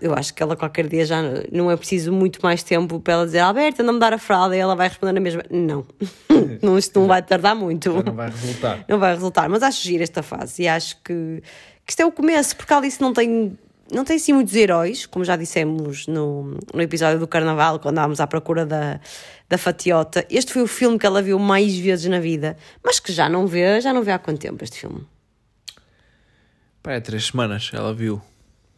[0.00, 1.22] Eu acho que ela qualquer dia já
[1.52, 4.56] não é preciso muito mais tempo para ela dizer Alberta, não me dar a fralda
[4.56, 5.42] e ela vai responder na mesma.
[5.50, 5.86] Não,
[6.62, 7.92] não isto não vai tardar muito.
[8.02, 8.84] não vai resultar.
[8.88, 11.42] Não vai resultar, mas acho giro esta fase e acho que,
[11.84, 13.56] que isto é o começo, porque Alice não tem
[13.92, 18.20] não tem assim muitos heróis, como já dissemos no, no episódio do Carnaval, quando andávamos
[18.20, 19.00] à procura da,
[19.48, 20.24] da Fatiota.
[20.30, 23.46] Este foi o filme que ela viu mais vezes na vida, mas que já não
[23.46, 25.04] vê, já não vê há quanto tempo este filme?
[26.82, 28.22] Pá, é três semanas, ela viu.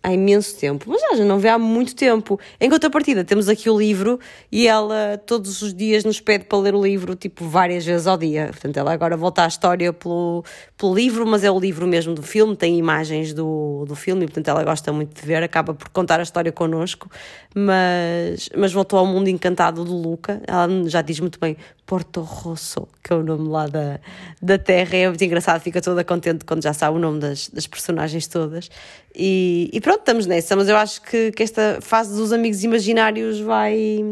[0.03, 2.39] Há imenso tempo, mas já não vê há muito tempo.
[2.61, 4.19] Em contrapartida, temos aqui o livro
[4.51, 8.17] e ela todos os dias nos pede para ler o livro, tipo, várias vezes ao
[8.17, 8.49] dia.
[8.49, 10.45] Portanto, ela agora volta à história pelo,
[10.77, 14.27] pelo livro, mas é o livro mesmo do filme, tem imagens do, do filme e,
[14.27, 17.09] portanto, ela gosta muito de ver, acaba por contar a história connosco,
[17.55, 20.43] mas, mas voltou ao mundo encantado do Luca.
[20.47, 21.57] Ela já diz muito bem
[21.93, 24.01] Porto Rosso, que é o nome lá da,
[24.41, 24.97] da terra.
[24.97, 28.71] É muito engraçado, fica toda contente quando já sabe o nome das, das personagens todas.
[29.15, 33.41] E, e pronto, estamos nessa, mas eu acho que, que esta fase dos amigos imaginários
[33.41, 34.03] vai,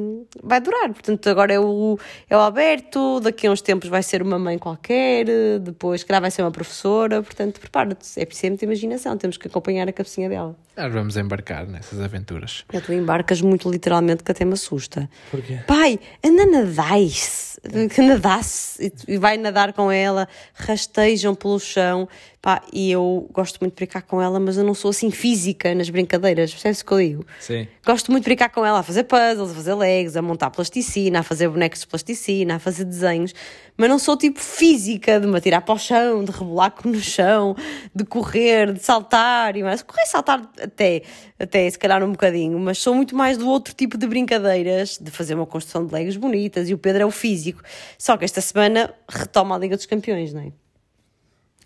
[0.42, 0.90] vai durar.
[0.90, 4.58] Portanto, agora é o, é o Alberto, daqui a uns tempos vai ser uma mãe
[4.58, 5.24] qualquer,
[5.60, 7.22] depois, calhar, vai ser uma professora.
[7.22, 10.54] Portanto, prepara-te, é preciso muita imaginação, temos que acompanhar a cabecinha dela.
[10.76, 12.64] Nós vamos embarcar nessas aventuras.
[12.72, 15.08] Já tu embarcas muito literalmente, que até me assusta.
[15.30, 15.60] Porquê?
[15.66, 17.58] Pai, anda nadais,
[17.88, 22.08] que nadasse e vai nadar com ela, rastejam pelo chão.
[22.42, 25.74] Pá, e eu gosto muito de brincar com ela, mas eu não sou assim física
[25.74, 27.26] nas brincadeiras, percebes o que eu digo?
[27.38, 27.68] Sim.
[27.84, 31.18] Gosto muito de brincar com ela a fazer puzzles, a fazer legs, a montar plasticina,
[31.18, 33.34] a fazer bonecos de plasticina, a fazer desenhos,
[33.76, 37.54] mas não sou tipo física de me atirar para o chão, de rebolar no chão,
[37.94, 39.82] de correr, de saltar e mais.
[39.82, 41.02] Correr e saltar até,
[41.38, 45.10] até se calhar um bocadinho, mas sou muito mais do outro tipo de brincadeiras, de
[45.10, 47.62] fazer uma construção de legos bonitas e o Pedro é o físico.
[47.98, 50.69] Só que esta semana retoma a Liga dos Campeões, não é?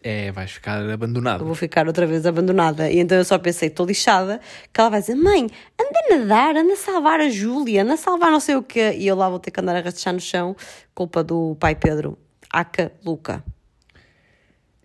[0.06, 1.42] É, vais ficar Eu abandonado.
[1.46, 2.90] vou ficar outra vez abandonada.
[2.90, 4.38] E então eu só pensei, estou lixada,
[4.70, 5.48] que ela vai dizer: Mãe,
[5.80, 8.92] anda a nadar, anda a salvar a Júlia, anda a salvar não sei o quê.
[8.98, 10.54] E eu lá vou ter que andar a rastejar no chão,
[10.94, 12.18] culpa do pai Pedro.
[12.52, 13.42] Aca Luca.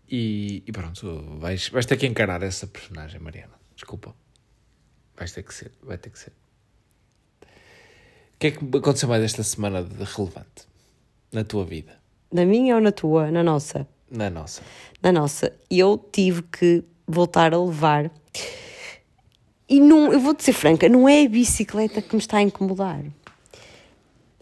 [0.09, 3.53] E, e pronto, vais, vais ter que encarar essa personagem, Mariana.
[3.75, 4.15] Desculpa.
[5.17, 6.31] Vais ter que ser, vai ter que ser.
[7.41, 10.65] O que é que aconteceu mais esta semana de relevante
[11.31, 11.99] na tua vida?
[12.31, 13.29] Na minha ou na tua?
[13.29, 13.85] Na nossa?
[14.09, 14.63] Na nossa.
[15.01, 15.51] Na nossa.
[15.69, 18.11] E eu tive que voltar a levar.
[19.67, 23.03] E não, eu vou-te ser franca, não é a bicicleta que me está a incomodar.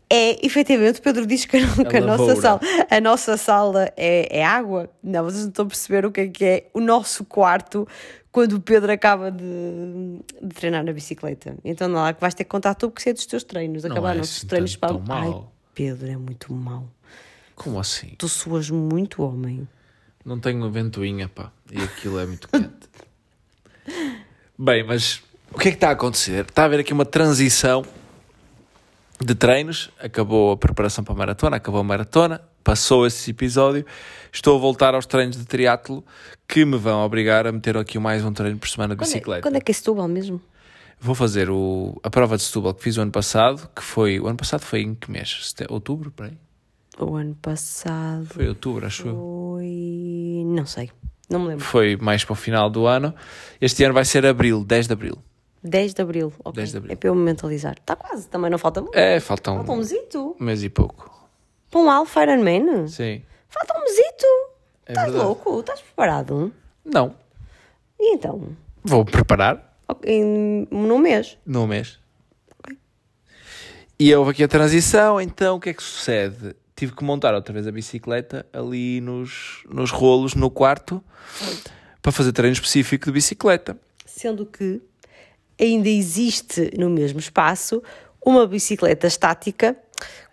[0.10, 4.40] É, efetivamente, o Pedro diz que, a- que a, nossa sala, a nossa sala é,
[4.40, 4.90] é água.
[5.04, 7.86] Não, vocês não estão a perceber o que é que é o nosso quarto
[8.32, 9.44] quando o Pedro acaba de,
[10.42, 11.58] de treinar na bicicleta.
[11.66, 13.84] Então, não lá que vais ter que contar tu porque sei dos teus treinos.
[13.84, 14.96] Não Acabaram é os assim treinos para.
[15.10, 15.36] Ai.
[15.74, 16.88] Pedro, é muito mau.
[17.54, 18.14] Como assim?
[18.18, 19.68] Tu suas muito, homem.
[20.28, 21.54] Não tenho ventoinha, pá.
[21.72, 22.70] E aquilo é muito quente.
[24.60, 26.44] Bem, mas o que é que está a acontecer?
[26.44, 27.86] Está a haver aqui uma transição
[29.24, 29.90] de treinos.
[29.98, 33.86] Acabou a preparação para a maratona, acabou a maratona, passou esse episódio.
[34.30, 36.04] Estou a voltar aos treinos de triatlo
[36.46, 39.14] que me vão obrigar a meter aqui mais um treino por semana de Quando é,
[39.14, 39.42] bicicleta.
[39.44, 40.42] quando é que é Setúbal mesmo?
[41.00, 44.20] Vou fazer o, a prova de Setúbal que fiz o ano passado, que foi...
[44.20, 45.54] O ano passado foi em que mês?
[45.70, 46.12] Outubro?
[46.12, 46.38] Peraí.
[47.00, 49.16] O ano passado Foi outubro, acho eu.
[49.16, 50.44] foi.
[50.46, 50.90] Não sei,
[51.30, 51.64] não me lembro.
[51.64, 53.14] Foi mais para o final do ano.
[53.62, 55.18] Este ano vai ser abril, 10 de abril.
[55.64, 56.34] 10 de abril.
[56.40, 56.54] ok.
[56.54, 56.94] 10 de abril.
[56.94, 57.76] É para eu me mentalizar.
[57.80, 58.96] Está quase, também não falta muito.
[58.96, 60.36] É, faltam Falta um mesito.
[60.40, 61.14] um mês e pouco.
[61.70, 62.88] Para um Alpha Ironman?
[62.88, 63.22] Sim.
[63.50, 64.26] Falta um mesito.
[64.86, 65.26] É Estás verdade.
[65.26, 65.60] louco?
[65.60, 66.54] Estás preparado?
[66.86, 67.14] Não.
[68.00, 68.56] E então?
[68.84, 71.38] Vou preparar Ok, Em, num mês.
[71.46, 72.00] no mês.
[74.00, 76.56] E houve aqui a transição, então o que é que sucede?
[76.78, 81.04] Tive que montar outra vez a bicicleta ali nos, nos rolos no quarto
[82.04, 83.76] para fazer treino específico de bicicleta.
[84.06, 84.80] Sendo que
[85.60, 87.82] ainda existe no mesmo espaço
[88.24, 89.76] uma bicicleta estática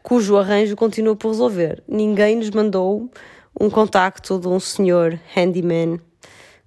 [0.03, 1.83] cujo arranjo continua por resolver.
[1.89, 3.11] Ninguém nos mandou
[3.59, 5.99] um contacto de um senhor handyman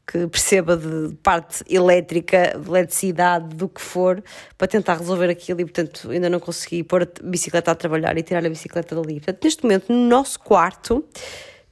[0.07, 4.23] que perceba de parte elétrica, de eletricidade, do que for,
[4.57, 8.23] para tentar resolver aquilo e, portanto, ainda não consegui pôr a bicicleta a trabalhar e
[8.23, 9.15] tirar a bicicleta dali.
[9.15, 11.03] Portanto, neste momento, no nosso quarto,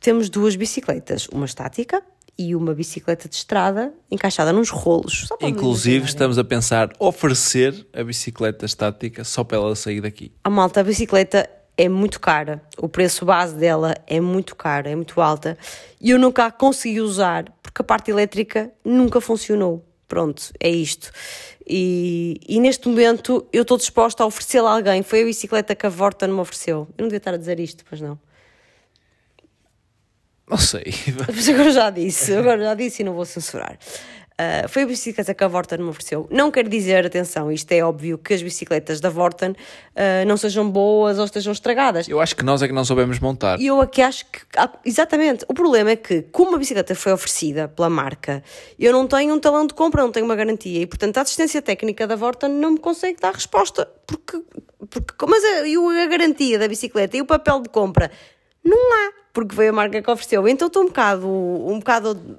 [0.01, 2.03] temos duas bicicletas, uma estática
[2.37, 5.29] e uma bicicleta de estrada encaixada nos rolos.
[5.41, 10.33] Inclusive, estamos a pensar oferecer a bicicleta estática só para ela sair daqui.
[10.43, 12.61] A malta, a bicicleta é muito cara.
[12.77, 15.57] O preço base dela é muito caro, é muito alta.
[15.99, 19.85] E eu nunca a consegui usar porque a parte elétrica nunca funcionou.
[20.07, 21.11] Pronto, é isto.
[21.67, 25.03] E, e neste momento eu estou disposta a oferecê-la a alguém.
[25.03, 26.87] Foi a bicicleta que a Vorta me ofereceu.
[26.97, 28.19] Eu não devia estar a dizer isto, pois não.
[30.47, 30.93] Não sei.
[31.27, 33.77] Mas agora já disse, agora já disse e não vou censurar.
[34.35, 36.27] Uh, foi a bicicleta que a Vorten me ofereceu.
[36.29, 39.55] Não quero dizer, atenção, isto é óbvio que as bicicletas da Vorten uh,
[40.27, 42.09] não sejam boas ou estejam estragadas.
[42.09, 43.61] Eu acho que nós é que não soubemos montar.
[43.61, 44.41] E eu aqui acho que.
[44.83, 45.45] Exatamente.
[45.47, 48.43] O problema é que, como a bicicleta foi oferecida pela marca,
[48.77, 50.81] eu não tenho um talão de compra, não tenho uma garantia.
[50.81, 53.89] E, portanto, a assistência técnica da Vorten não me consegue dar resposta.
[54.05, 54.43] Porque.
[54.89, 58.11] porque mas a, a garantia da bicicleta e o papel de compra
[58.61, 60.45] não há, porque foi a marca que ofereceu.
[60.45, 61.25] Então estou um bocado.
[61.25, 62.37] Um bocado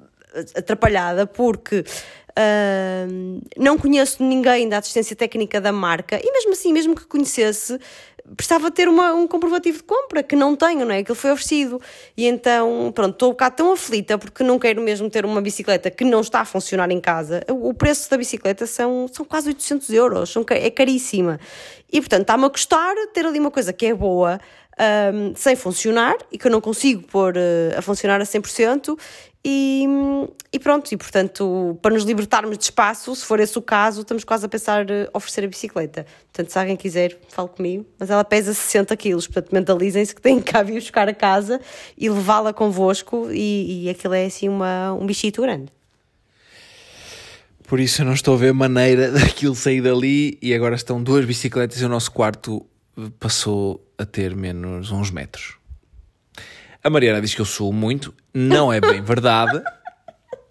[0.55, 6.95] atrapalhada porque uh, não conheço ninguém da assistência técnica da marca e mesmo assim, mesmo
[6.95, 7.79] que conhecesse,
[8.35, 10.99] precisava ter uma, um comprovativo de compra que não tenho, não é?
[10.99, 11.81] Aquilo foi oferecido.
[12.15, 15.89] E então, pronto, estou um bocado tão aflita porque não quero mesmo ter uma bicicleta
[15.89, 17.41] que não está a funcionar em casa.
[17.49, 21.39] O preço da bicicleta são, são quase 800 euros, são, é caríssima.
[21.91, 24.39] E portanto, está-me a custar ter ali uma coisa que é boa.
[24.79, 28.95] Um, sem funcionar e que eu não consigo pôr uh, a funcionar a 100%
[29.49, 29.85] e,
[30.51, 34.25] e, pronto, e portanto, para nos libertarmos de espaço, se for esse o caso, estamos
[34.25, 36.05] quase a pensar uh, oferecer a bicicleta.
[36.33, 37.85] Portanto, se alguém quiser, fale comigo.
[37.97, 41.61] Mas ela pesa 60 quilos, portanto, mentalizem-se que têm que cá vir buscar a casa
[41.97, 45.71] e levá-la convosco, e, e aquilo é assim uma, um bichito grande.
[47.65, 51.23] Por isso eu não estou a ver maneira daquilo sair dali e agora estão duas
[51.23, 52.65] bicicletas e o nosso quarto
[53.17, 55.55] passou a ter menos uns metros.
[56.83, 59.61] A Mariana diz que eu sou muito, não é bem verdade.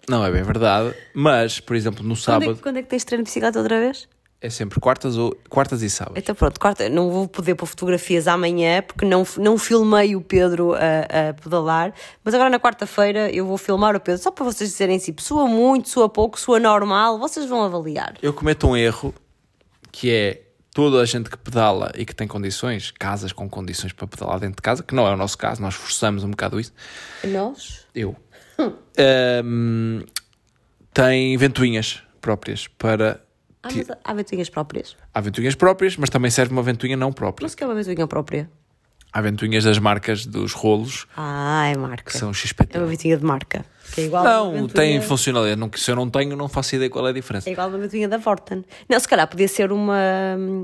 [0.09, 2.45] Não é bem verdade, mas, por exemplo, no sábado.
[2.45, 4.07] Quando é, quando é que tens treino de bicicleta outra vez?
[4.39, 6.19] É sempre quartas, ou, quartas e sábados.
[6.19, 10.75] Então pronto, quarta, não vou poder pôr fotografias amanhã porque não, não filmei o Pedro
[10.75, 11.91] a, a pedalar,
[12.23, 15.47] mas agora na quarta-feira eu vou filmar o Pedro só para vocês dizerem se soa
[15.47, 18.13] muito, soa pouco, soa normal, vocês vão avaliar.
[18.21, 19.13] Eu cometo um erro
[19.91, 20.46] que é
[20.77, 24.57] toda a gente que pedala e que tem condições, casas com condições para pedalar dentro
[24.57, 26.71] de casa, que não é o nosso caso, nós forçamos um bocado isso.
[27.23, 27.87] Nós?
[27.95, 28.15] Eu.
[29.43, 30.03] um,
[30.93, 33.19] tem ventoinhas próprias para.
[33.63, 33.69] Ah,
[34.03, 34.95] há ventoinhas próprias?
[35.11, 37.45] Há ventoinhas próprias, mas também serve uma ventoinha não própria.
[37.45, 38.47] Mas que é uma ventoinha própria?
[39.17, 41.07] Há ventoinhas das marcas dos rolos.
[41.17, 42.03] Ah, é marca.
[42.03, 42.77] Que são XPT.
[42.77, 43.65] É uma ventoinha de marca.
[43.91, 44.69] Que é igual não, ventoinha...
[44.69, 45.59] tem funcionalidade.
[45.59, 47.49] Não, se eu não tenho, não faço ideia qual é a diferença.
[47.49, 48.63] É igual a uma ventoinha da Vorten.
[48.87, 49.97] Não, se calhar podia ser uma.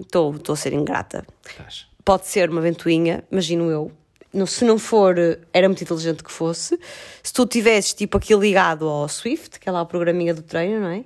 [0.01, 1.25] Estou a ser ingrata.
[1.49, 1.87] Estás.
[2.05, 3.91] Pode ser uma ventoinha, imagino eu.
[4.31, 5.15] Não, se não for,
[5.51, 6.79] era muito inteligente que fosse.
[7.23, 10.79] Se tu tivesses tipo aqui ligado ao Swift, que é lá o programinha do treino,
[10.79, 11.03] não é?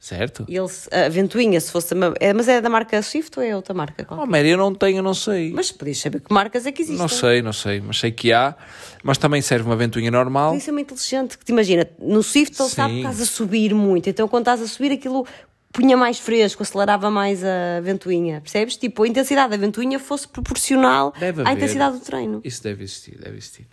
[0.00, 0.46] Certo.
[0.48, 1.94] E ele, a ventoinha, se fosse.
[2.18, 4.06] É, mas é da marca Swift ou é outra marca?
[4.10, 5.52] Oh, Mary, eu não tenho, não sei.
[5.52, 6.98] Mas podias saber que marcas é que existem.
[6.98, 8.56] Não sei, não sei, mas sei que há.
[9.02, 10.56] Mas também serve uma ventoinha normal.
[10.56, 13.74] Isso é muito inteligente, que te imagina, no Swift ele sabe que estás a subir
[13.74, 15.26] muito, então quando estás a subir aquilo
[15.72, 18.76] punha mais fresco, acelerava mais a ventoinha, percebes?
[18.76, 21.12] Tipo, a intensidade da ventoinha fosse proporcional
[21.44, 22.40] à intensidade do treino.
[22.42, 23.66] Isso deve existir, deve existir.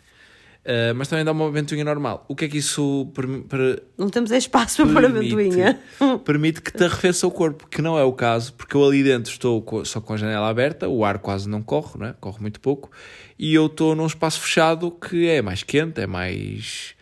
[0.67, 2.25] Uh, mas também dá uma ventoinha normal.
[2.27, 5.79] O que é que isso per, per, Não temos espaço para pôr a ventoinha.
[6.25, 9.31] Permite que te arrefeça o corpo, que não é o caso, porque eu ali dentro
[9.31, 12.15] estou só com a janela aberta, o ar quase não corre, não é?
[12.19, 12.91] corre muito pouco,
[13.39, 16.95] e eu estou num espaço fechado que é mais quente, é mais.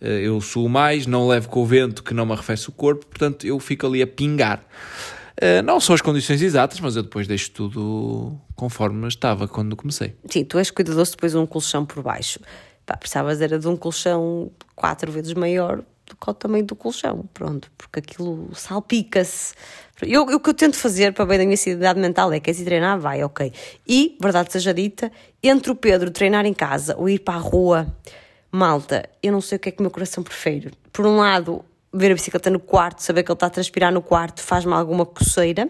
[0.00, 3.06] Uh, eu suo mais, não levo com o vento que não me arrefece o corpo,
[3.06, 4.66] portanto eu fico ali a pingar.
[5.40, 10.16] Uh, não são as condições exatas, mas eu depois deixo tudo conforme estava quando comecei.
[10.28, 12.40] Sim, tu és cuidadoso depois de um colchão por baixo
[12.86, 17.28] pá, precisavas era de um colchão quatro vezes maior do que o tamanho do colchão,
[17.32, 19.54] pronto, porque aquilo salpica-se.
[20.02, 22.50] Eu, eu, o que eu tento fazer para bem da minha cidade mental é que
[22.50, 23.52] ir treinar, vai, ok.
[23.86, 27.86] E, verdade seja dita, entre o Pedro treinar em casa ou ir para a rua,
[28.50, 30.72] malta, eu não sei o que é que o meu coração prefere.
[30.92, 34.02] Por um lado, ver a bicicleta no quarto, saber que ele está a transpirar no
[34.02, 35.68] quarto, faz-me alguma coceira.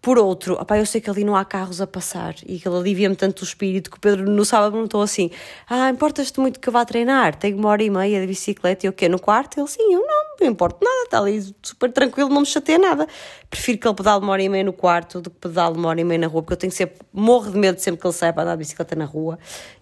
[0.00, 2.76] Por outro, opá, eu sei que ali não há carros a passar e que ele
[2.76, 5.28] alivia-me tanto o espírito que o Pedro no sábado perguntou assim:
[5.68, 7.34] Ah, importas-te muito que eu vá treinar?
[7.34, 9.08] Tenho uma hora e meia de bicicleta e o quê?
[9.08, 9.58] No quarto?
[9.58, 13.08] Ele sim, eu não, não importa nada, está ali super tranquilo, não me chateia nada.
[13.50, 16.00] Prefiro que ele pedale uma hora e meia no quarto do que pedale uma hora
[16.00, 18.32] e meia na rua, porque eu tenho ser, morro de medo sempre que ele sai
[18.32, 19.36] para andar de bicicleta na rua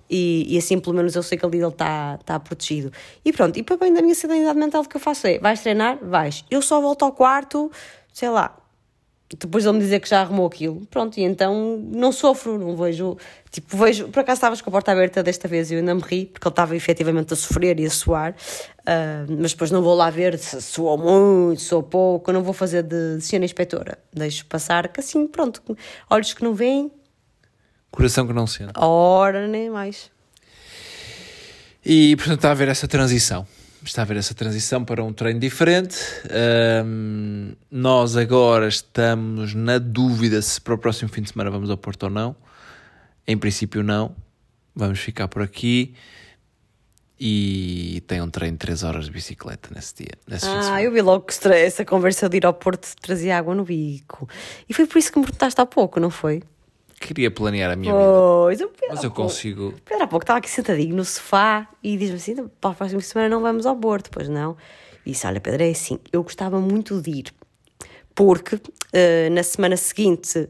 [0.09, 2.91] e, e, assim pelo menos eu sei que ali ele está tá protegido.
[3.23, 5.61] E pronto, e para bem da minha serenidade mental, o que eu faço é: vais
[5.61, 5.99] treinar?
[6.01, 6.43] Vais.
[6.51, 7.71] Eu só volto ao quarto,
[8.15, 8.57] sei lá
[9.29, 13.17] depois ele me dizer que já arrumou aquilo, pronto, e então não sofro, não vejo,
[13.51, 16.01] tipo, vejo, por acaso estavas com a porta aberta desta vez e eu ainda me
[16.01, 19.95] ri, porque ele estava efetivamente a sofrer e a suar, uh, mas depois não vou
[19.97, 23.99] lá ver se soou muito, soou pouco, eu não vou fazer de, de cena inspetora,
[24.13, 25.61] deixo passar, que assim, pronto,
[26.09, 26.93] olhos que não veem.
[27.91, 28.73] Coração que não sente.
[28.77, 30.11] Ora, nem mais.
[31.85, 33.47] E, portanto, está a haver essa transição
[33.89, 35.97] está a haver essa transição para um treino diferente.
[36.85, 41.77] Um, nós agora estamos na dúvida se para o próximo fim de semana vamos ao
[41.77, 42.37] Porto ou não.
[43.27, 44.15] Em princípio, não.
[44.75, 45.95] Vamos ficar por aqui.
[47.19, 50.13] e tem um treino de 3 horas de bicicleta nesse dia.
[50.29, 53.65] Nesse Ah, eu vi logo que essa conversa de ir ao Porto trazia água no
[53.65, 54.29] bico.
[54.69, 56.43] E foi por isso que me perguntaste há pouco, não foi?
[57.01, 59.75] Queria planear a minha vida, Pois, eu, Pedro, mas eu pouco- consigo.
[59.85, 63.29] Pedro há pouco estava aqui sentadinho no sofá e diz-me assim: para a próxima semana
[63.29, 64.57] não vamos ao Porto, pois não.
[65.05, 67.25] E disse: Olha, Pedro, é assim, eu gostava muito de ir,
[68.15, 68.59] porque
[68.93, 70.49] eh, na semana seguinte,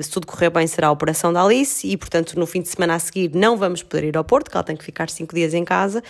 [0.00, 2.94] se tudo correr bem, será a operação da Alice e, portanto, no fim de semana
[2.94, 5.54] a seguir não vamos poder ir ao Porto, que ela tem que ficar cinco dias
[5.54, 6.02] em casa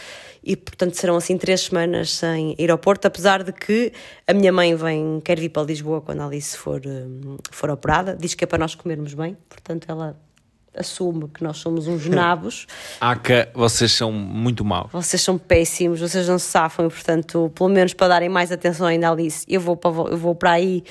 [0.42, 3.92] e, portanto, serão assim três semanas sem ir ao Porto, apesar de que
[4.26, 7.04] a minha mãe vem, quer vir para Lisboa quando a Alice for, eh,
[7.50, 10.16] for operada, diz que é para nós comermos bem, portanto, ela
[10.74, 12.66] assume que nós somos uns nabos.
[13.00, 14.90] Aca, vocês são muito maus.
[14.92, 18.86] Vocês são péssimos, vocês não se safam e, portanto, pelo menos para darem mais atenção
[18.86, 20.84] ainda à Alice, eu vou para, eu vou para aí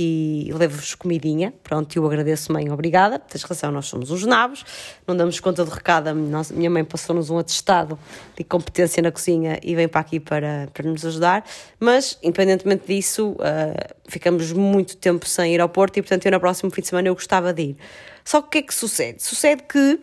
[0.00, 1.52] e levo-vos comidinha.
[1.64, 3.18] Pronto, eu agradeço, mãe, obrigada.
[3.18, 4.64] Tens razão, nós somos uns nabos,
[5.04, 6.14] não damos conta do recado.
[6.54, 7.98] Minha mãe passou-nos um atestado
[8.36, 11.44] de competência na cozinha e vem para aqui para, para nos ajudar.
[11.80, 16.38] Mas, independentemente disso, ah, ficamos muito tempo sem ir ao Porto e, portanto, eu no
[16.38, 17.76] próximo fim de semana eu gostava de ir.
[18.24, 19.20] Só que o que é que sucede?
[19.20, 19.98] Sucede que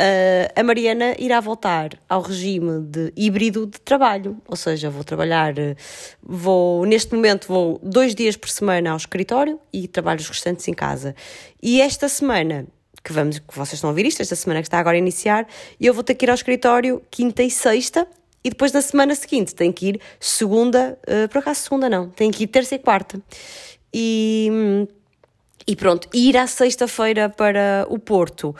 [0.00, 5.54] Uh, a Mariana irá voltar ao regime de híbrido de trabalho, ou seja, vou trabalhar,
[5.58, 5.74] uh,
[6.22, 10.72] vou neste momento vou dois dias por semana ao escritório e trabalho os restantes em
[10.72, 11.16] casa.
[11.60, 12.68] E esta semana
[13.02, 15.48] que vamos, que vocês estão a ouvir isto, esta semana que está agora a iniciar,
[15.80, 18.06] eu vou ter que ir ao escritório quinta e sexta.
[18.44, 22.32] E depois na semana seguinte tenho que ir segunda, uh, por acaso segunda não, tenho
[22.32, 23.20] que ir terça e quarta.
[23.92, 24.86] E, hum,
[25.66, 28.54] e pronto, ir à sexta-feira para o Porto,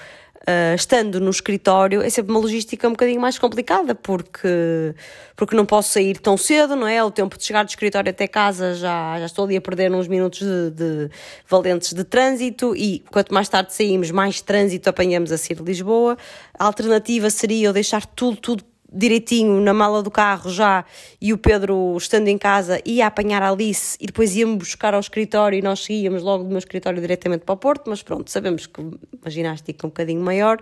[0.51, 4.95] ah, estando no escritório, é sempre uma logística um bocadinho mais complicada, porque,
[5.37, 7.05] porque não posso sair tão cedo, não é?
[7.05, 10.09] O tempo de chegar do escritório até casa já, já estou ali a perder uns
[10.09, 11.11] minutos de, de
[11.47, 16.17] valentes de trânsito e quanto mais tarde saímos, mais trânsito apanhamos a sair de Lisboa.
[16.59, 20.85] A alternativa seria eu deixar tudo, tudo direitinho na mala do carro já
[21.21, 25.01] e o Pedro estando em casa ia apanhar a Alice e depois ia-me buscar ao
[25.01, 28.67] escritório e nós seguíamos logo do meu escritório diretamente para o Porto, mas pronto, sabemos
[28.67, 30.59] que uma ginástica um bocadinho maior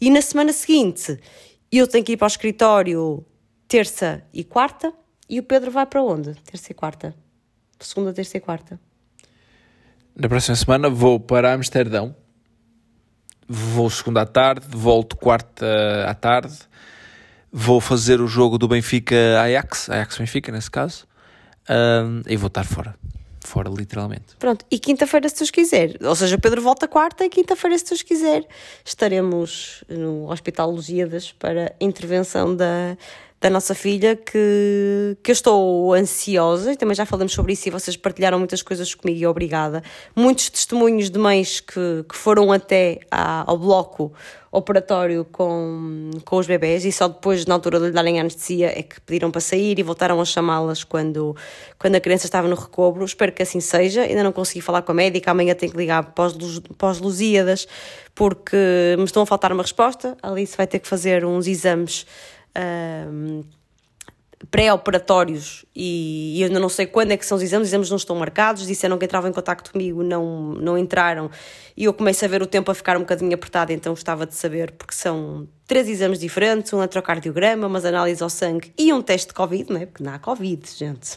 [0.00, 1.18] e na semana seguinte
[1.70, 3.24] eu tenho que ir para o escritório
[3.68, 4.92] terça e quarta
[5.28, 6.34] e o Pedro vai para onde?
[6.42, 7.14] Terça e quarta?
[7.78, 8.80] Segunda, terça e quarta?
[10.14, 12.14] Na próxima semana vou para Amsterdão.
[13.48, 15.66] Vou segunda à tarde, volto quarta
[16.06, 16.58] à tarde.
[17.52, 21.06] Vou fazer o jogo do Benfica Ajax, Ajax Benfica nesse caso.
[21.68, 22.94] Ahm, e vou estar fora.
[23.42, 24.36] Fora, literalmente.
[24.38, 28.02] Pronto, e quinta-feira, se Deus quiser, ou seja, Pedro volta quarta e quinta-feira, se Deus
[28.02, 28.46] quiser,
[28.84, 32.96] estaremos no Hospital Lusíadas para intervenção da,
[33.40, 37.70] da nossa filha, que, que eu estou ansiosa, e também já falamos sobre isso e
[37.70, 39.82] vocês partilharam muitas coisas comigo e obrigada.
[40.14, 44.12] Muitos testemunhos de mães que, que foram até à- ao bloco
[44.52, 48.82] operatório com, com os bebés e só depois, na altura de lhe darem anestesia, é
[48.82, 51.34] que pediram para sair e voltaram a chamá-las quando,
[51.78, 53.02] quando a criança estava no recobro.
[53.04, 54.02] Espero que assim seja.
[54.02, 57.66] Ainda não consegui falar com a médica, amanhã tenho que ligar para os, Lusíadas
[58.14, 60.14] porque me estão a faltar uma resposta.
[60.22, 62.04] A Alice vai ter que fazer uns exames.
[62.54, 63.42] Ahm,
[64.50, 67.90] pré-operatórios e e eu ainda não sei quando é que são os exames, os exames
[67.90, 71.30] não estão marcados, disseram que entravam em contacto comigo, não, não entraram
[71.80, 74.34] e eu começo a ver o tempo a ficar um bocadinho apertado, então gostava de
[74.34, 79.28] saber porque são três exames diferentes, um eletrocardiograma, umas análises ao sangue e um teste
[79.28, 79.86] de Covid, não é?
[79.86, 81.16] Porque não há Covid, gente.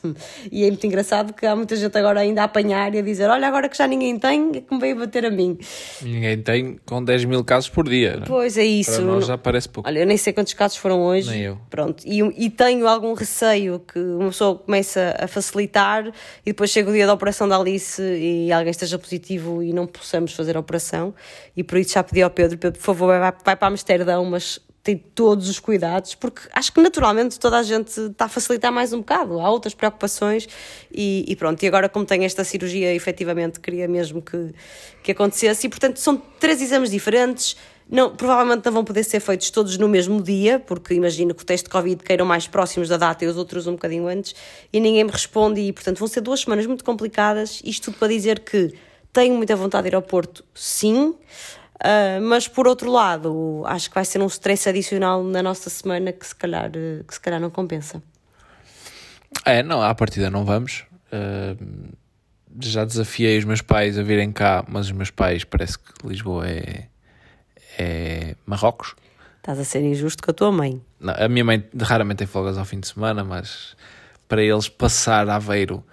[0.51, 3.27] E é muito engraçado que há muita gente agora ainda a apanhar e a dizer,
[3.31, 5.57] olha, agora que já ninguém tem, é que me veio bater a mim.
[6.03, 8.17] Ninguém tem com 10 mil casos por dia.
[8.17, 8.25] não é?
[8.27, 8.91] Pois é isso.
[8.91, 9.89] Para nós já parece pouco.
[9.89, 11.31] Olha, eu nem sei quantos casos foram hoje.
[11.31, 11.57] Nem eu.
[11.71, 12.03] Pronto.
[12.05, 16.05] E, e tenho algum receio que uma pessoa começa a facilitar
[16.45, 19.87] e depois chega o dia da operação da Alice e alguém esteja positivo e não
[19.87, 21.13] possamos fazer a operação.
[21.55, 24.59] E por isso já pedi ao Pedro, Pedro, por favor, vai, vai para Amsterdão, mas
[24.83, 28.91] tem todos os cuidados, porque acho que naturalmente toda a gente está a facilitar mais
[28.91, 29.39] um bocado.
[29.39, 30.47] Há outras preocupações
[30.93, 31.63] e, e pronto.
[31.63, 34.53] E agora, como tenho esta cirurgia, efetivamente queria mesmo que,
[35.01, 35.67] que acontecesse.
[35.67, 37.55] E portanto, são três exames diferentes.
[37.89, 41.45] Não, provavelmente não vão poder ser feitos todos no mesmo dia, porque imagino que o
[41.45, 44.33] teste de Covid queiram mais próximos da data e os outros um bocadinho antes,
[44.71, 47.61] e ninguém me responde, e portanto vão ser duas semanas muito complicadas.
[47.63, 48.73] Isto tudo para dizer que
[49.13, 51.15] tenho muita vontade de ir ao Porto, sim,
[51.83, 56.13] ah, mas por outro lado, acho que vai ser um stress adicional na nossa semana
[56.13, 58.01] que se calhar, eh, que se calhar não compensa.
[59.45, 60.85] É, não, à partida não vamos.
[61.11, 61.91] Ahm,
[62.61, 66.47] já desafiei os meus pais a virem cá, mas os meus pais parece que Lisboa
[66.47, 66.87] é,
[67.77, 68.95] é Marrocos.
[69.39, 70.81] Estás a ser injusto com a tua mãe.
[70.99, 73.75] Não, a minha mãe raramente tem folgas ao fim de semana, mas
[74.29, 75.83] para eles passar Aveiro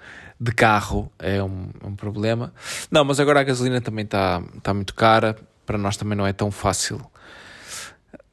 [0.40, 2.52] de carro é um, um problema.
[2.90, 5.36] Não, mas agora a gasolina também está tá muito cara.
[5.66, 7.00] Para nós também não é tão fácil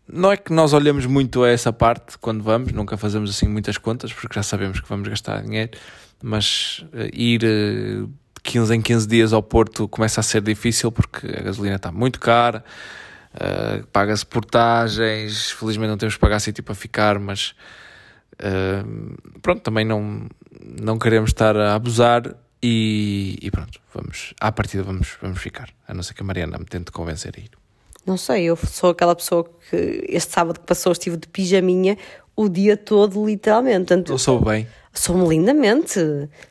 [0.08, 3.78] não é que nós olhamos muito a essa parte quando vamos, nunca fazemos assim muitas
[3.78, 5.78] contas, porque já sabemos que vamos gastar dinheiro,
[6.24, 8.10] mas uh, ir uh,
[8.42, 12.20] 15 em 15 dias ao Porto começa a ser difícil porque a gasolina está muito
[12.20, 12.64] cara,
[13.34, 17.54] uh, paga-se portagens, felizmente não temos que pagar sítio para ficar, mas
[18.36, 20.28] uh, pronto, também não,
[20.62, 25.94] não queremos estar a abusar e, e, pronto, vamos, à partida vamos, vamos ficar, a
[25.94, 27.52] não ser que a Mariana me tente convencer a ir.
[28.06, 31.98] Não sei, eu sou aquela pessoa que este sábado que passou estive de pijaminha
[32.38, 33.80] o dia todo, literalmente.
[33.80, 34.68] Portanto, eu sou bem.
[34.94, 36.00] Sou-me lindamente.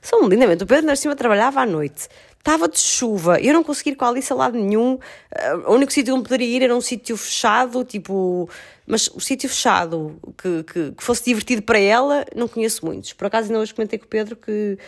[0.02, 0.64] Sou-me lindamente.
[0.64, 2.08] O Pedro Narcima trabalhava à noite.
[2.38, 4.94] Estava de chuva, eu não consegui ir com a Alice a lado nenhum.
[4.94, 8.48] Uh, o único sítio onde poderia ir era um sítio fechado, tipo.
[8.86, 13.12] Mas o sítio fechado que, que, que, fosse divertido para ela, não conheço muitos.
[13.12, 14.78] Por acaso, ainda hoje comentei com o Pedro que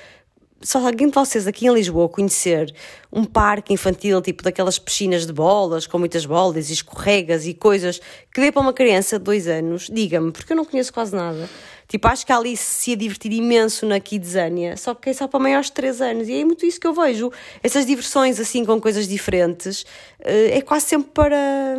[0.61, 2.75] só alguém de vocês aqui em Lisboa conhecer
[3.13, 8.01] um parque infantil, tipo daquelas piscinas de bolas, com muitas bolas e escorregas e coisas,
[8.33, 11.49] que dê para uma criança de dois anos, diga-me, porque eu não conheço quase nada.
[11.89, 15.27] Tipo, acho que a Alice se ia divertir imenso na Kidzania, só que é só
[15.27, 16.29] para maiores de 3 anos.
[16.29, 17.33] E é muito isso que eu vejo.
[17.63, 19.87] Essas diversões, assim, com coisas diferentes,
[20.21, 21.75] eh, é quase sempre para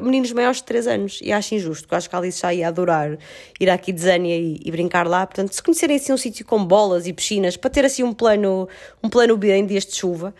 [0.00, 1.18] meninos maiores de 3 anos.
[1.20, 3.18] E acho injusto, acho que a Alice já ia adorar
[3.58, 5.26] ir à Kidzania e, e brincar lá.
[5.26, 8.68] Portanto, se conhecerem assim um sítio com bolas e piscinas, para ter assim um plano,
[9.02, 10.32] um plano B em dias de chuva,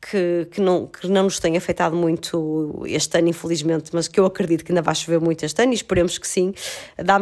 [0.00, 4.26] que, que, não, que não nos tem afetado muito este ano, infelizmente, mas que eu
[4.26, 6.52] acredito que ainda vai chover muito este ano e esperemos que sim.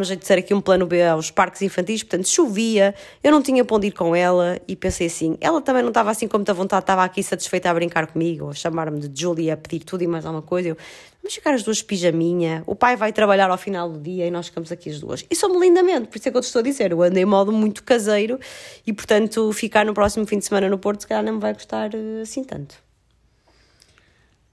[0.02, 3.64] Jeito de ser aqui um plano B aos parques infantis, portanto chovia, eu não tinha
[3.64, 6.52] para onde ir com ela e pensei assim, ela também não estava assim com muita
[6.52, 10.06] vontade, estava aqui satisfeita a brincar comigo, a chamar-me de Julia, a pedir tudo e
[10.06, 10.70] mais alguma coisa.
[10.70, 10.76] Eu,
[11.24, 14.48] vamos ficar as duas pijaminha, o pai vai trabalhar ao final do dia e nós
[14.48, 15.24] ficamos aqui as duas.
[15.30, 17.24] E sou-me lindamente, por isso é que eu te estou a dizer, eu ando em
[17.24, 18.38] modo muito caseiro
[18.86, 21.54] e, portanto, ficar no próximo fim de semana no Porto se calhar não me vai
[21.54, 22.74] gostar eh, assim tanto.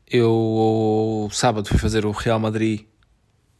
[0.09, 2.85] Eu, sábado, fui fazer o Real Madrid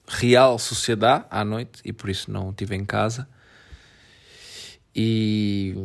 [0.07, 3.28] Real Sociedade à noite e por isso não estive em casa.
[4.95, 5.76] E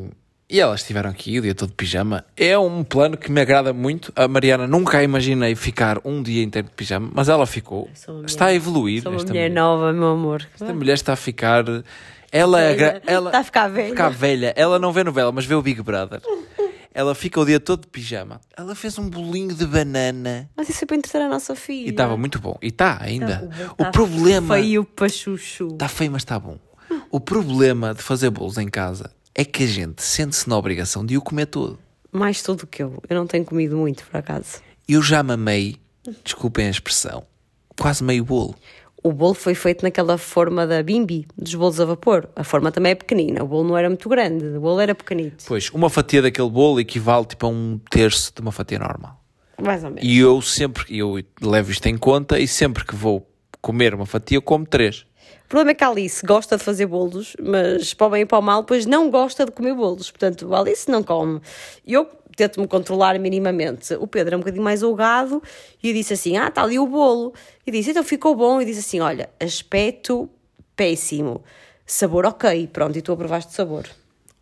[0.49, 2.25] e elas estiveram aqui o dia todo de pijama.
[2.37, 4.13] É um plano que me agrada muito.
[4.15, 7.91] A Mariana nunca imaginei ficar um dia inteiro de pijama, mas ela ficou.
[8.25, 9.03] Está a evoluir.
[9.03, 10.47] Sou uma mulher, mulher, nova, meu amor.
[10.55, 11.65] Esta mulher está a ficar.
[12.31, 13.89] Ela, é ela está a ficar velha.
[13.89, 14.55] Ficar velha.
[14.57, 16.21] Ela não vê novela, mas vê o Big Brother.
[16.95, 18.41] ela fica o dia todo de pijama.
[18.57, 20.49] Ela fez um bolinho de banana.
[20.57, 21.89] Mas isso é para entreter a nossa filha.
[21.89, 22.57] E estava muito bom.
[22.63, 23.39] E está ainda.
[23.39, 24.55] Tá, o tá problema.
[24.55, 25.71] Feio para chuchu.
[25.73, 26.57] Está feio, mas está bom.
[27.11, 31.19] O problema de fazer bolos em casa é que a gente sente-se na obrigação de
[31.19, 31.79] o comer todo.
[32.11, 33.03] Mais tudo que eu.
[33.09, 34.63] Eu não tenho comido muito, por acaso.
[34.89, 35.77] Eu já mamei,
[36.25, 37.23] desculpem a expressão,
[37.79, 38.55] quase meio bolo.
[39.03, 42.31] O bolo foi feito naquela forma da bimbi, dos bolos a vapor.
[42.35, 45.45] A forma também é pequenina, o bolo não era muito grande, o bolo era pequenito.
[45.47, 49.23] Pois, uma fatia daquele bolo equivale tipo a um terço de uma fatia normal.
[49.63, 50.03] Mais ou menos.
[50.03, 53.31] E eu sempre, eu levo isto em conta e sempre que vou
[53.61, 55.05] comer uma fatia, como três.
[55.47, 58.27] O problema é que a Alice gosta de fazer bolos, mas para o bem e
[58.27, 60.11] para o mal, pois não gosta de comer bolos.
[60.11, 61.41] Portanto, a Alice não come.
[61.87, 63.95] E eu tento-me controlar minimamente.
[63.95, 65.41] O Pedro é um bocadinho mais holgado
[65.81, 67.33] e disse assim: Ah, está ali o bolo.
[67.65, 68.61] E disse: Então ficou bom.
[68.61, 70.29] E disse assim: Olha, aspecto
[70.75, 71.45] péssimo,
[71.87, 72.69] sabor ok.
[72.73, 73.87] Pronto, e tu aprovaste o sabor.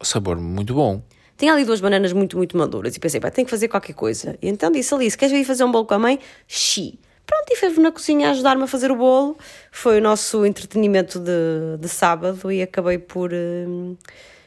[0.03, 1.03] Sabor muito bom.
[1.37, 4.39] Tinha ali duas bananas muito, muito maduras e pensei: Pá, tenho que fazer qualquer coisa.
[4.41, 6.19] E então disse: Alice, queres vir fazer um bolo com a mãe?
[6.49, 6.99] Xi.
[7.35, 9.37] Pronto, e fez-me na cozinha ajudar-me a fazer o bolo.
[9.73, 13.99] Foi o nosso entretenimento de, de sábado e acabei por, uh,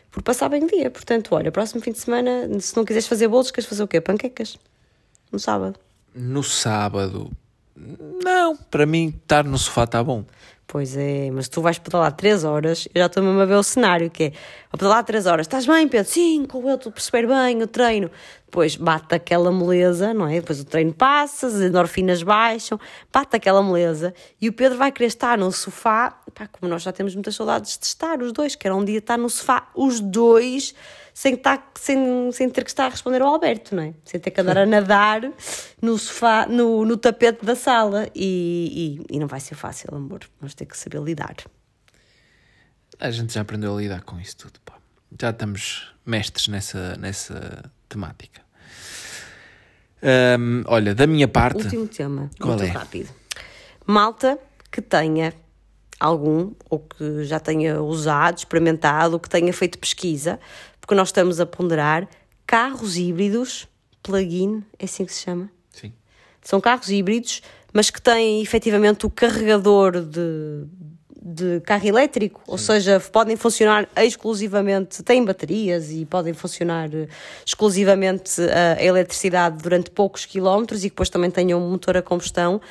[0.10, 0.90] por passar bem o dia.
[0.90, 4.00] Portanto, olha, próximo fim de semana, se não quiseres fazer bolos, queres fazer o quê?
[4.00, 4.58] Panquecas?
[5.30, 5.78] No sábado.
[6.16, 7.30] No sábado?
[7.76, 10.24] Não, para mim estar no sofá está bom.
[10.70, 13.64] Pois é, mas tu vais pedalar 3 horas, eu já estou mesmo a ver o
[13.64, 14.30] cenário, que é,
[14.70, 16.12] vou pedalar 3 horas, estás bem, Pedro?
[16.12, 18.12] Sim, com eu, tu perceber bem o treino.
[18.46, 20.42] Depois bate aquela moleza, não é?
[20.42, 22.78] Depois o treino passa, as endorfinas baixam,
[23.14, 26.92] bate aquela moleza e o Pedro vai querer estar no sofá, pá, como nós já
[26.92, 30.02] temos muitas saudades de estar, os dois, que era um dia estar no sofá, os
[30.02, 30.76] dois,
[31.18, 33.96] sem, estar, sem, sem ter que estar a responder ao Alberto, não é?
[34.06, 35.22] Sem ter que andar a nadar
[35.82, 38.08] no sofá, no, no tapete da sala.
[38.14, 40.20] E, e, e não vai ser fácil, amor.
[40.40, 41.36] Vamos ter que saber lidar.
[43.00, 44.76] A gente já aprendeu a lidar com isso tudo, pá.
[45.20, 48.40] Já estamos mestres nessa, nessa temática.
[50.68, 51.64] Olha, da minha parte.
[51.64, 52.72] Último tema, qual muito é?
[52.72, 53.10] rápido.
[53.88, 54.38] Malta
[54.72, 55.34] que tenha
[56.00, 60.40] algum, ou que já tenha usado, experimentado, ou que tenha feito pesquisa
[60.88, 62.08] porque nós estamos a ponderar
[62.46, 63.68] carros híbridos,
[64.02, 65.52] plug-in, é assim que se chama?
[65.70, 65.92] Sim.
[66.42, 67.42] São carros híbridos,
[67.74, 70.64] mas que têm efetivamente o carregador de,
[71.22, 72.52] de carro elétrico, Sim.
[72.52, 76.90] ou seja, podem funcionar exclusivamente, têm baterias e podem funcionar
[77.46, 82.62] exclusivamente a eletricidade durante poucos quilómetros e depois também tenham um motor a combustão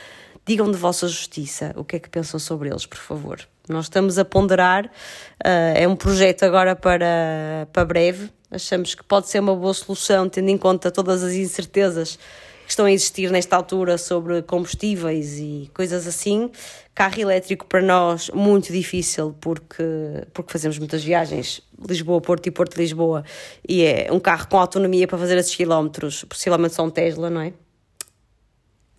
[0.46, 3.46] digam de vossa justiça o que é que pensam sobre eles, por favor.
[3.68, 9.28] Nós estamos a ponderar, uh, é um projeto agora para, para breve, achamos que pode
[9.28, 12.18] ser uma boa solução, tendo em conta todas as incertezas
[12.66, 16.50] que estão a existir nesta altura sobre combustíveis e coisas assim.
[16.92, 19.84] Carro elétrico para nós muito difícil porque,
[20.34, 23.24] porque fazemos muitas viagens, Lisboa-Porto e Porto-Lisboa,
[23.68, 27.40] e é um carro com autonomia para fazer esses quilómetros, possivelmente só um Tesla, não
[27.40, 27.52] é?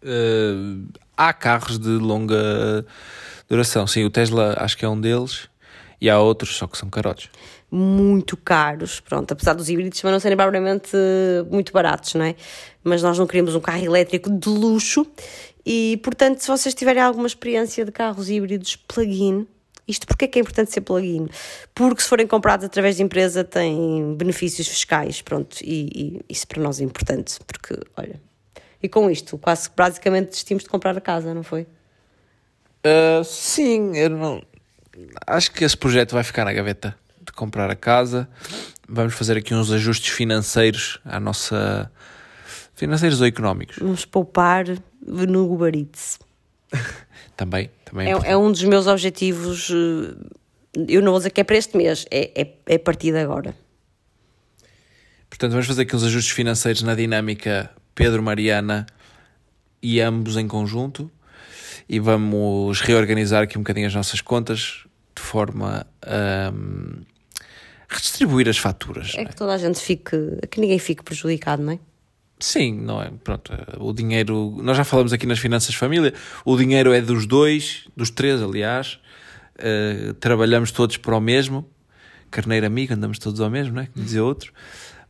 [0.01, 0.88] Uh,
[1.18, 2.86] há carros de longa
[3.48, 5.50] duração, sim, o Tesla acho que é um deles,
[6.00, 7.30] e há outros, só que são carotes
[7.70, 10.95] muito caros, pronto, apesar dos híbridos também não serem propriamente
[11.52, 12.36] muito baratos, não é?
[12.84, 15.06] Mas nós não queremos um carro elétrico de luxo
[15.66, 19.45] e, portanto, se vocês tiverem alguma experiência de carros híbridos plug-in,
[19.86, 21.28] isto porque é que é importante ser plug-in?
[21.76, 26.62] Porque se forem comprados através de empresa têm benefícios fiscais, pronto, e, e isso para
[26.62, 28.22] nós é importante, porque, olha,
[28.82, 31.68] e com isto, quase basicamente desistimos de comprar a casa, não foi?
[32.88, 34.44] Uh, sim, eu não...
[35.26, 38.28] Acho que esse projeto vai ficar na gaveta de comprar a casa.
[38.88, 41.92] Vamos fazer aqui uns ajustes financeiros à nossa.
[42.74, 43.78] financeiros ou económicos.
[43.80, 44.66] Vamos poupar
[45.06, 46.20] no Uber Eats.
[47.36, 49.70] também, também é, é, é, um dos meus objetivos.
[49.70, 53.12] Eh, eu não vou dizer que é para este mês, é, é, é a partir
[53.12, 53.56] de agora.
[55.30, 58.86] Portanto, vamos fazer aqui uns ajustes financeiros na dinâmica Pedro Mariana
[59.82, 61.12] e ambos em conjunto
[61.90, 64.86] e vamos reorganizar aqui um bocadinho as nossas contas
[65.16, 67.02] de forma a um,
[67.90, 69.14] redistribuir as faturas.
[69.16, 70.18] É que toda a gente fique,
[70.52, 71.80] que ninguém fique prejudicado, não é?
[72.40, 73.12] Sim, não é?
[73.24, 76.14] Pronto, o dinheiro, nós já falamos aqui nas finanças de família,
[76.46, 79.00] o dinheiro é dos dois, dos três, aliás,
[79.58, 81.68] uh, trabalhamos todos para o mesmo,
[82.30, 83.88] carneiro amigo, andamos todos ao mesmo, não é?
[83.88, 84.54] Como dizia outro,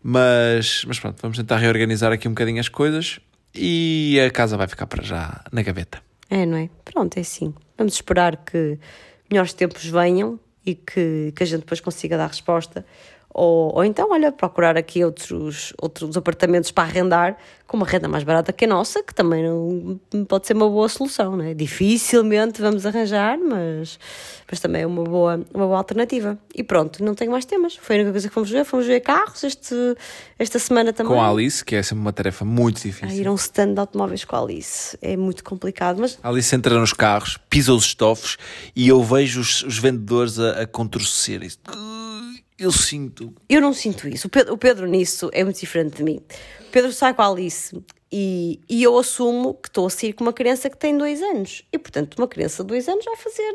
[0.02, 3.20] mas, mas pronto, vamos tentar reorganizar aqui um bocadinho as coisas
[3.54, 6.07] e a casa vai ficar para já na gaveta.
[6.30, 6.70] É, não é?
[6.84, 7.54] Pronto, é assim.
[7.78, 8.78] Vamos esperar que
[9.30, 12.86] melhores tempos venham e que, que a gente depois consiga dar resposta.
[13.34, 18.24] Ou, ou então, olha, procurar aqui outros, outros apartamentos para arrendar com uma renda mais
[18.24, 21.54] barata que a nossa, que também não pode ser uma boa solução, não é?
[21.54, 24.00] Dificilmente vamos arranjar, mas,
[24.50, 26.40] mas também é uma boa, uma boa alternativa.
[26.56, 27.76] E pronto, não tenho mais temas.
[27.76, 28.64] Foi a única coisa que fomos ver.
[28.64, 29.76] Fomos ver carros este,
[30.40, 31.14] esta semana também.
[31.14, 33.10] Com a Alice, que é sempre uma tarefa muito difícil.
[33.10, 34.98] A ir a um stand de automóveis com a Alice.
[35.02, 36.18] É muito complicado, mas...
[36.24, 38.38] A Alice entra nos carros, pisa os estofos
[38.74, 41.42] e eu vejo os, os vendedores a, a contorcer.
[42.58, 43.34] Eu sinto.
[43.48, 44.28] Eu não sinto isso.
[44.28, 46.20] O Pedro, o Pedro nisso é muito diferente de mim.
[46.62, 47.80] O Pedro sai com a Alice
[48.12, 51.64] e, e eu assumo que estou a sair com uma criança que tem dois anos.
[51.72, 53.54] E, portanto, uma criança de dois anos vai fazer.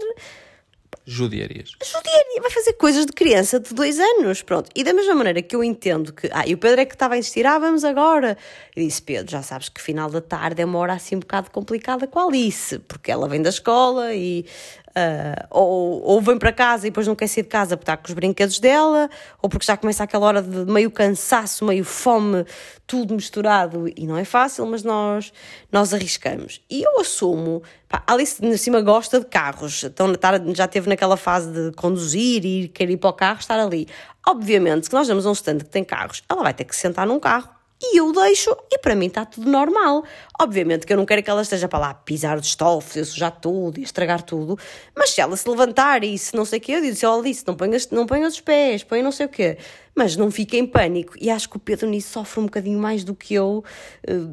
[1.04, 1.72] Judiarias.
[1.82, 4.70] Judiaria, vai fazer coisas de criança de dois anos, pronto.
[4.74, 6.28] E da mesma maneira que eu entendo que.
[6.32, 8.36] Ah, e o Pedro é que estava a insistir, ah, vamos agora.
[8.76, 11.50] E disse, Pedro, já sabes que final da tarde é uma hora assim um bocado
[11.50, 14.46] complicada com a Alice, porque ela vem da escola e
[14.92, 17.96] Uh, ou, ou vem para casa e depois não quer sair de casa porque está
[17.96, 19.08] com os brinquedos dela,
[19.40, 22.44] ou porque já começa aquela hora de meio cansaço, meio fome,
[22.86, 25.32] tudo misturado e não é fácil, mas nós,
[25.70, 26.60] nós arriscamos.
[26.68, 30.12] E eu assumo, pá, Alice de cima gosta de carros, então
[30.54, 33.88] já teve naquela fase de conduzir e querer ir para o carro, estar ali.
[34.28, 37.18] Obviamente, se nós damos um stand que tem carros, ela vai ter que sentar num
[37.18, 40.04] carro e eu deixo e para mim está tudo normal.
[40.40, 43.32] Obviamente que eu não quero que ela esteja para lá pisar os estofos, eu sujar
[43.32, 44.56] tudo e estragar tudo,
[44.96, 47.44] mas se ela se levantar e se não sei o quê, eu digo, olha Alice,
[47.44, 49.58] não ponhas, não ponhas os pés, põe não sei o quê,
[49.96, 51.14] mas não fique em pânico.
[51.20, 53.64] E acho que o Pedro nisso sofre um bocadinho mais do que eu,
[54.06, 54.28] eh,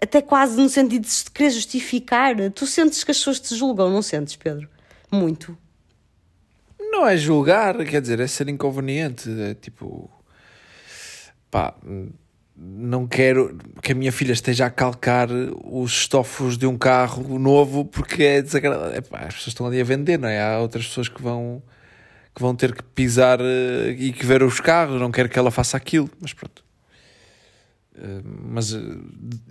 [0.00, 2.36] até quase no sentido de querer justificar.
[2.52, 4.68] Tu sentes que as pessoas te julgam, não sentes, Pedro?
[5.10, 5.58] Muito.
[6.78, 10.08] Não é julgar, quer dizer, é ser inconveniente, é tipo...
[11.50, 11.74] Pá
[12.56, 15.28] não quero que a minha filha esteja a calcar
[15.64, 18.96] os estofos de um carro novo porque é desagradável.
[18.96, 20.40] Epá, as pessoas estão ali a vender, não é?
[20.40, 21.62] Há outras pessoas que vão,
[22.34, 25.50] que vão ter que pisar uh, e que ver os carros, não quero que ela
[25.50, 26.64] faça aquilo, mas pronto.
[27.96, 29.02] Uh, mas uh,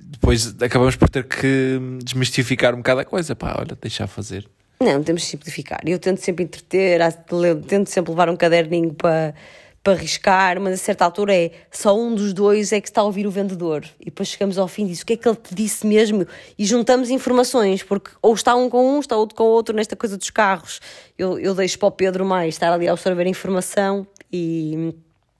[0.10, 3.36] depois acabamos por ter que desmistificar um bocado a coisa.
[3.36, 4.50] Pá, olha, deixar fazer.
[4.80, 5.82] Não, temos de simplificar.
[5.86, 7.00] Eu tento sempre entreter,
[7.68, 9.34] tento sempre levar um caderninho para
[9.84, 13.04] para arriscar, mas a certa altura é só um dos dois é que está a
[13.04, 13.84] ouvir o vendedor.
[14.00, 16.26] E depois chegamos ao fim diz o que é que ele te disse mesmo
[16.58, 20.18] e juntamos informações, porque ou está um com um, está outro com outro nesta coisa
[20.18, 20.80] dos carros.
[21.18, 24.96] Eu, eu deixo para o Pedro mais estar ali a absorver informação e,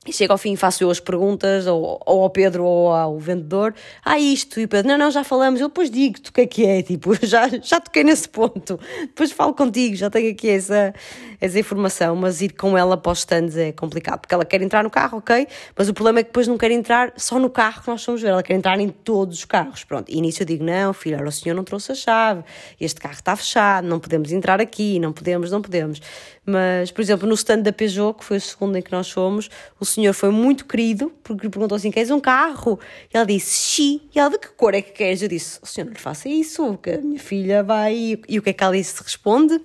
[0.06, 3.18] E chega ao fim e faço eu as perguntas, ou, ou ao Pedro ou ao
[3.18, 3.74] vendedor.
[4.04, 4.60] Ah, isto.
[4.60, 5.62] E o Pedro, não, não, já falamos.
[5.62, 6.82] Eu depois digo-te o que é que é.
[6.82, 8.78] Tipo, já, já toquei nesse ponto.
[9.02, 10.94] Depois falo contigo, já tenho aqui essa,
[11.40, 12.18] essa informação.
[12.18, 14.20] Mas ir com ela para os stands é complicado.
[14.20, 15.48] Porque ela quer entrar no carro, ok.
[15.78, 18.22] Mas o problema é que depois não quer entrar só no carro que nós fomos
[18.22, 18.30] ver.
[18.30, 19.86] Ela quer entrar em todos os carros.
[19.86, 20.12] Pronto.
[20.12, 22.44] E início eu digo, não, filha, o senhor não trouxe a chave.
[22.80, 23.88] Este carro está fechado.
[23.88, 25.00] Não podemos entrar aqui.
[25.00, 26.02] Não podemos, não podemos.
[26.46, 29.50] Mas, por exemplo, no stand da Peugeot, que foi o segundo em que nós fomos,
[29.80, 32.80] o senhor foi muito querido, porque lhe perguntou assim: queres um carro?
[33.14, 34.02] E ela disse: xi.
[34.14, 35.22] E ela, de que cor é que queres?
[35.22, 38.20] Eu disse: o senhor não lhe faça isso, que a minha filha vai.
[38.28, 39.02] E o que é que ela disse?
[39.02, 39.62] Responde: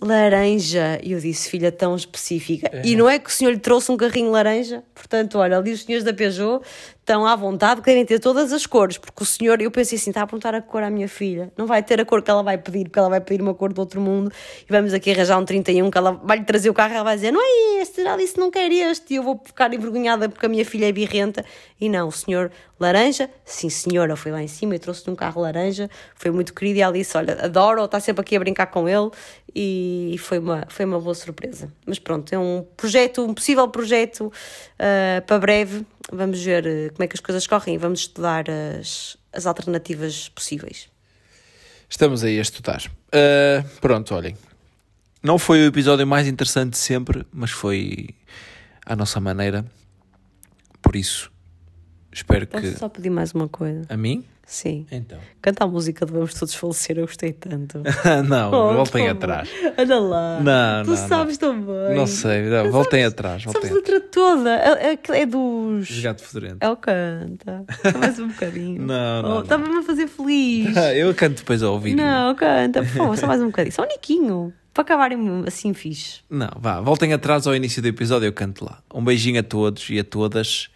[0.00, 1.00] laranja.
[1.02, 2.68] E eu disse: filha tão específica.
[2.72, 2.82] É.
[2.84, 4.82] E não é que o senhor lhe trouxe um carrinho laranja?
[4.94, 6.64] Portanto, olha, ali os senhores da Peugeot
[7.02, 10.20] estão à vontade, querem ter todas as cores, porque o senhor, eu pensei assim, está
[10.20, 12.56] a apontar a cor à minha filha, não vai ter a cor que ela vai
[12.56, 14.30] pedir, porque ela vai pedir uma cor do outro mundo,
[14.62, 17.04] e vamos aqui arranjar um 31, que ela vai lhe trazer o carro e ela
[17.04, 20.28] vai dizer, não é este, ela disse não quer este, e eu vou ficar envergonhada
[20.28, 21.44] porque a minha filha é birrenta,
[21.80, 25.42] e não, o senhor laranja, sim senhora, foi lá em cima, eu trouxe-lhe um carro
[25.42, 28.88] laranja, foi muito querido, e ela disse, olha, adoro, está sempre aqui a brincar com
[28.88, 29.10] ele,
[29.54, 31.70] e foi uma, foi uma boa surpresa.
[31.86, 34.32] Mas pronto, é um projeto, um possível projeto
[34.82, 38.44] uh, para breve, vamos ver uh, como é que as coisas correm e vamos estudar
[38.50, 40.90] as, as alternativas possíveis.
[41.88, 42.82] Estamos aí a estudar.
[43.08, 44.36] Uh, pronto, olhem.
[45.22, 48.08] Não foi o episódio mais interessante de sempre, mas foi
[48.84, 49.64] à nossa maneira.
[50.80, 51.30] Por isso,
[52.10, 52.78] espero Posso que.
[52.78, 53.86] só pedir mais uma coisa?
[53.88, 54.24] A mim?
[54.52, 54.86] Sim.
[54.92, 55.18] Então.
[55.40, 57.82] Canta a música de Vamos Todos Falecer, eu gostei tanto.
[58.28, 59.48] não, Oh, voltem atrás.
[59.78, 60.40] Anda lá.
[60.42, 61.96] Não, tu não, sabes também.
[61.96, 63.44] Não sei, não, voltem atrás.
[63.44, 64.50] Sabes Voltem a letra toda.
[64.54, 65.84] É, é, é dos.
[65.86, 66.00] atrás.
[66.02, 66.56] Gato fedorento.
[66.60, 67.64] É o canta.
[67.90, 68.82] Só mais um bocadinho.
[68.84, 69.42] Não, não, Oh, não.
[69.42, 70.76] Estava-me a fazer feliz.
[70.96, 71.94] Eu canto depois ao ouvir.
[71.94, 73.72] Não, canta, por favor, só mais um bocadinho.
[73.74, 74.52] Só um niquinho.
[74.74, 76.20] Para acabarem assim fixe.
[76.28, 78.80] Não, vá, voltem atrás ao início do episódio, eu canto lá.
[78.92, 80.68] Um beijinho a todos e a todas.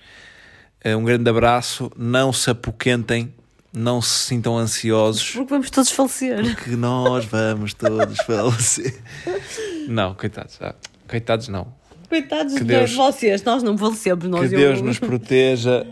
[0.82, 1.90] Eh, Um grande abraço.
[1.96, 3.34] Não se apoquentem,
[3.78, 6.56] não se sintam ansiosos, Porque vamos todos falecer.
[6.64, 8.98] que nós vamos todos falecer.
[9.86, 10.56] Não, coitados.
[10.62, 10.74] ah,
[11.06, 11.74] coitados não.
[12.08, 14.24] Coitados Que de Deus- vocês, nós não falecemos.
[14.28, 15.86] Nós Que eu- Deus nos proteja,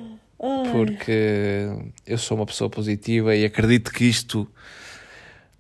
[0.72, 1.68] porque
[2.07, 4.49] eu sou uma pessoa positiva e acredito que isto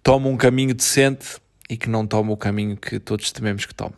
[0.02, 1.36] toma um caminho decente
[1.68, 3.92] e que não toma o caminho que todos tememos que tome.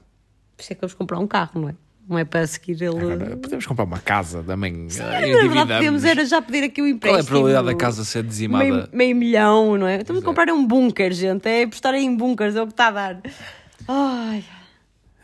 [0.57, 1.74] Por isso é que vamos comprar um carro, não é?
[2.09, 3.01] Não é para seguir ele.
[3.01, 4.89] Agora, podemos comprar uma casa também.
[4.89, 5.75] Sim, na e verdade, endividamos.
[5.77, 7.21] podemos era já pedir aqui o Qual é empréstimo.
[7.21, 8.65] a probabilidade da casa ser dizimada?
[8.65, 10.01] Meio, meio milhão, não é?
[10.01, 10.27] Estamos a é.
[10.27, 11.49] comprar um bunker, gente.
[11.49, 13.21] É apostar em bunkers, é o que está a dar.
[13.89, 14.45] Ai,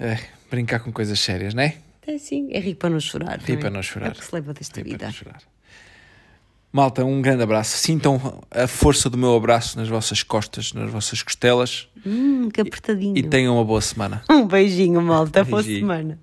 [0.00, 0.18] É,
[0.50, 1.76] brincar com coisas sérias, não é?
[2.06, 2.48] é assim.
[2.50, 3.38] É rir para não chorar.
[3.38, 3.60] Rir não é?
[3.60, 4.06] para não chorar.
[4.06, 5.06] É o que se leva desta para vida.
[5.06, 5.40] não chorar.
[6.72, 7.76] Malta, um grande abraço.
[7.76, 13.16] Sintam a força do meu abraço nas vossas costas, nas vossas costelas Hum, que apertadinho.
[13.16, 14.22] e tenham uma boa semana.
[14.28, 15.44] Um beijinho, malta.
[15.44, 15.80] Boa Beijinho.
[15.86, 16.18] semana.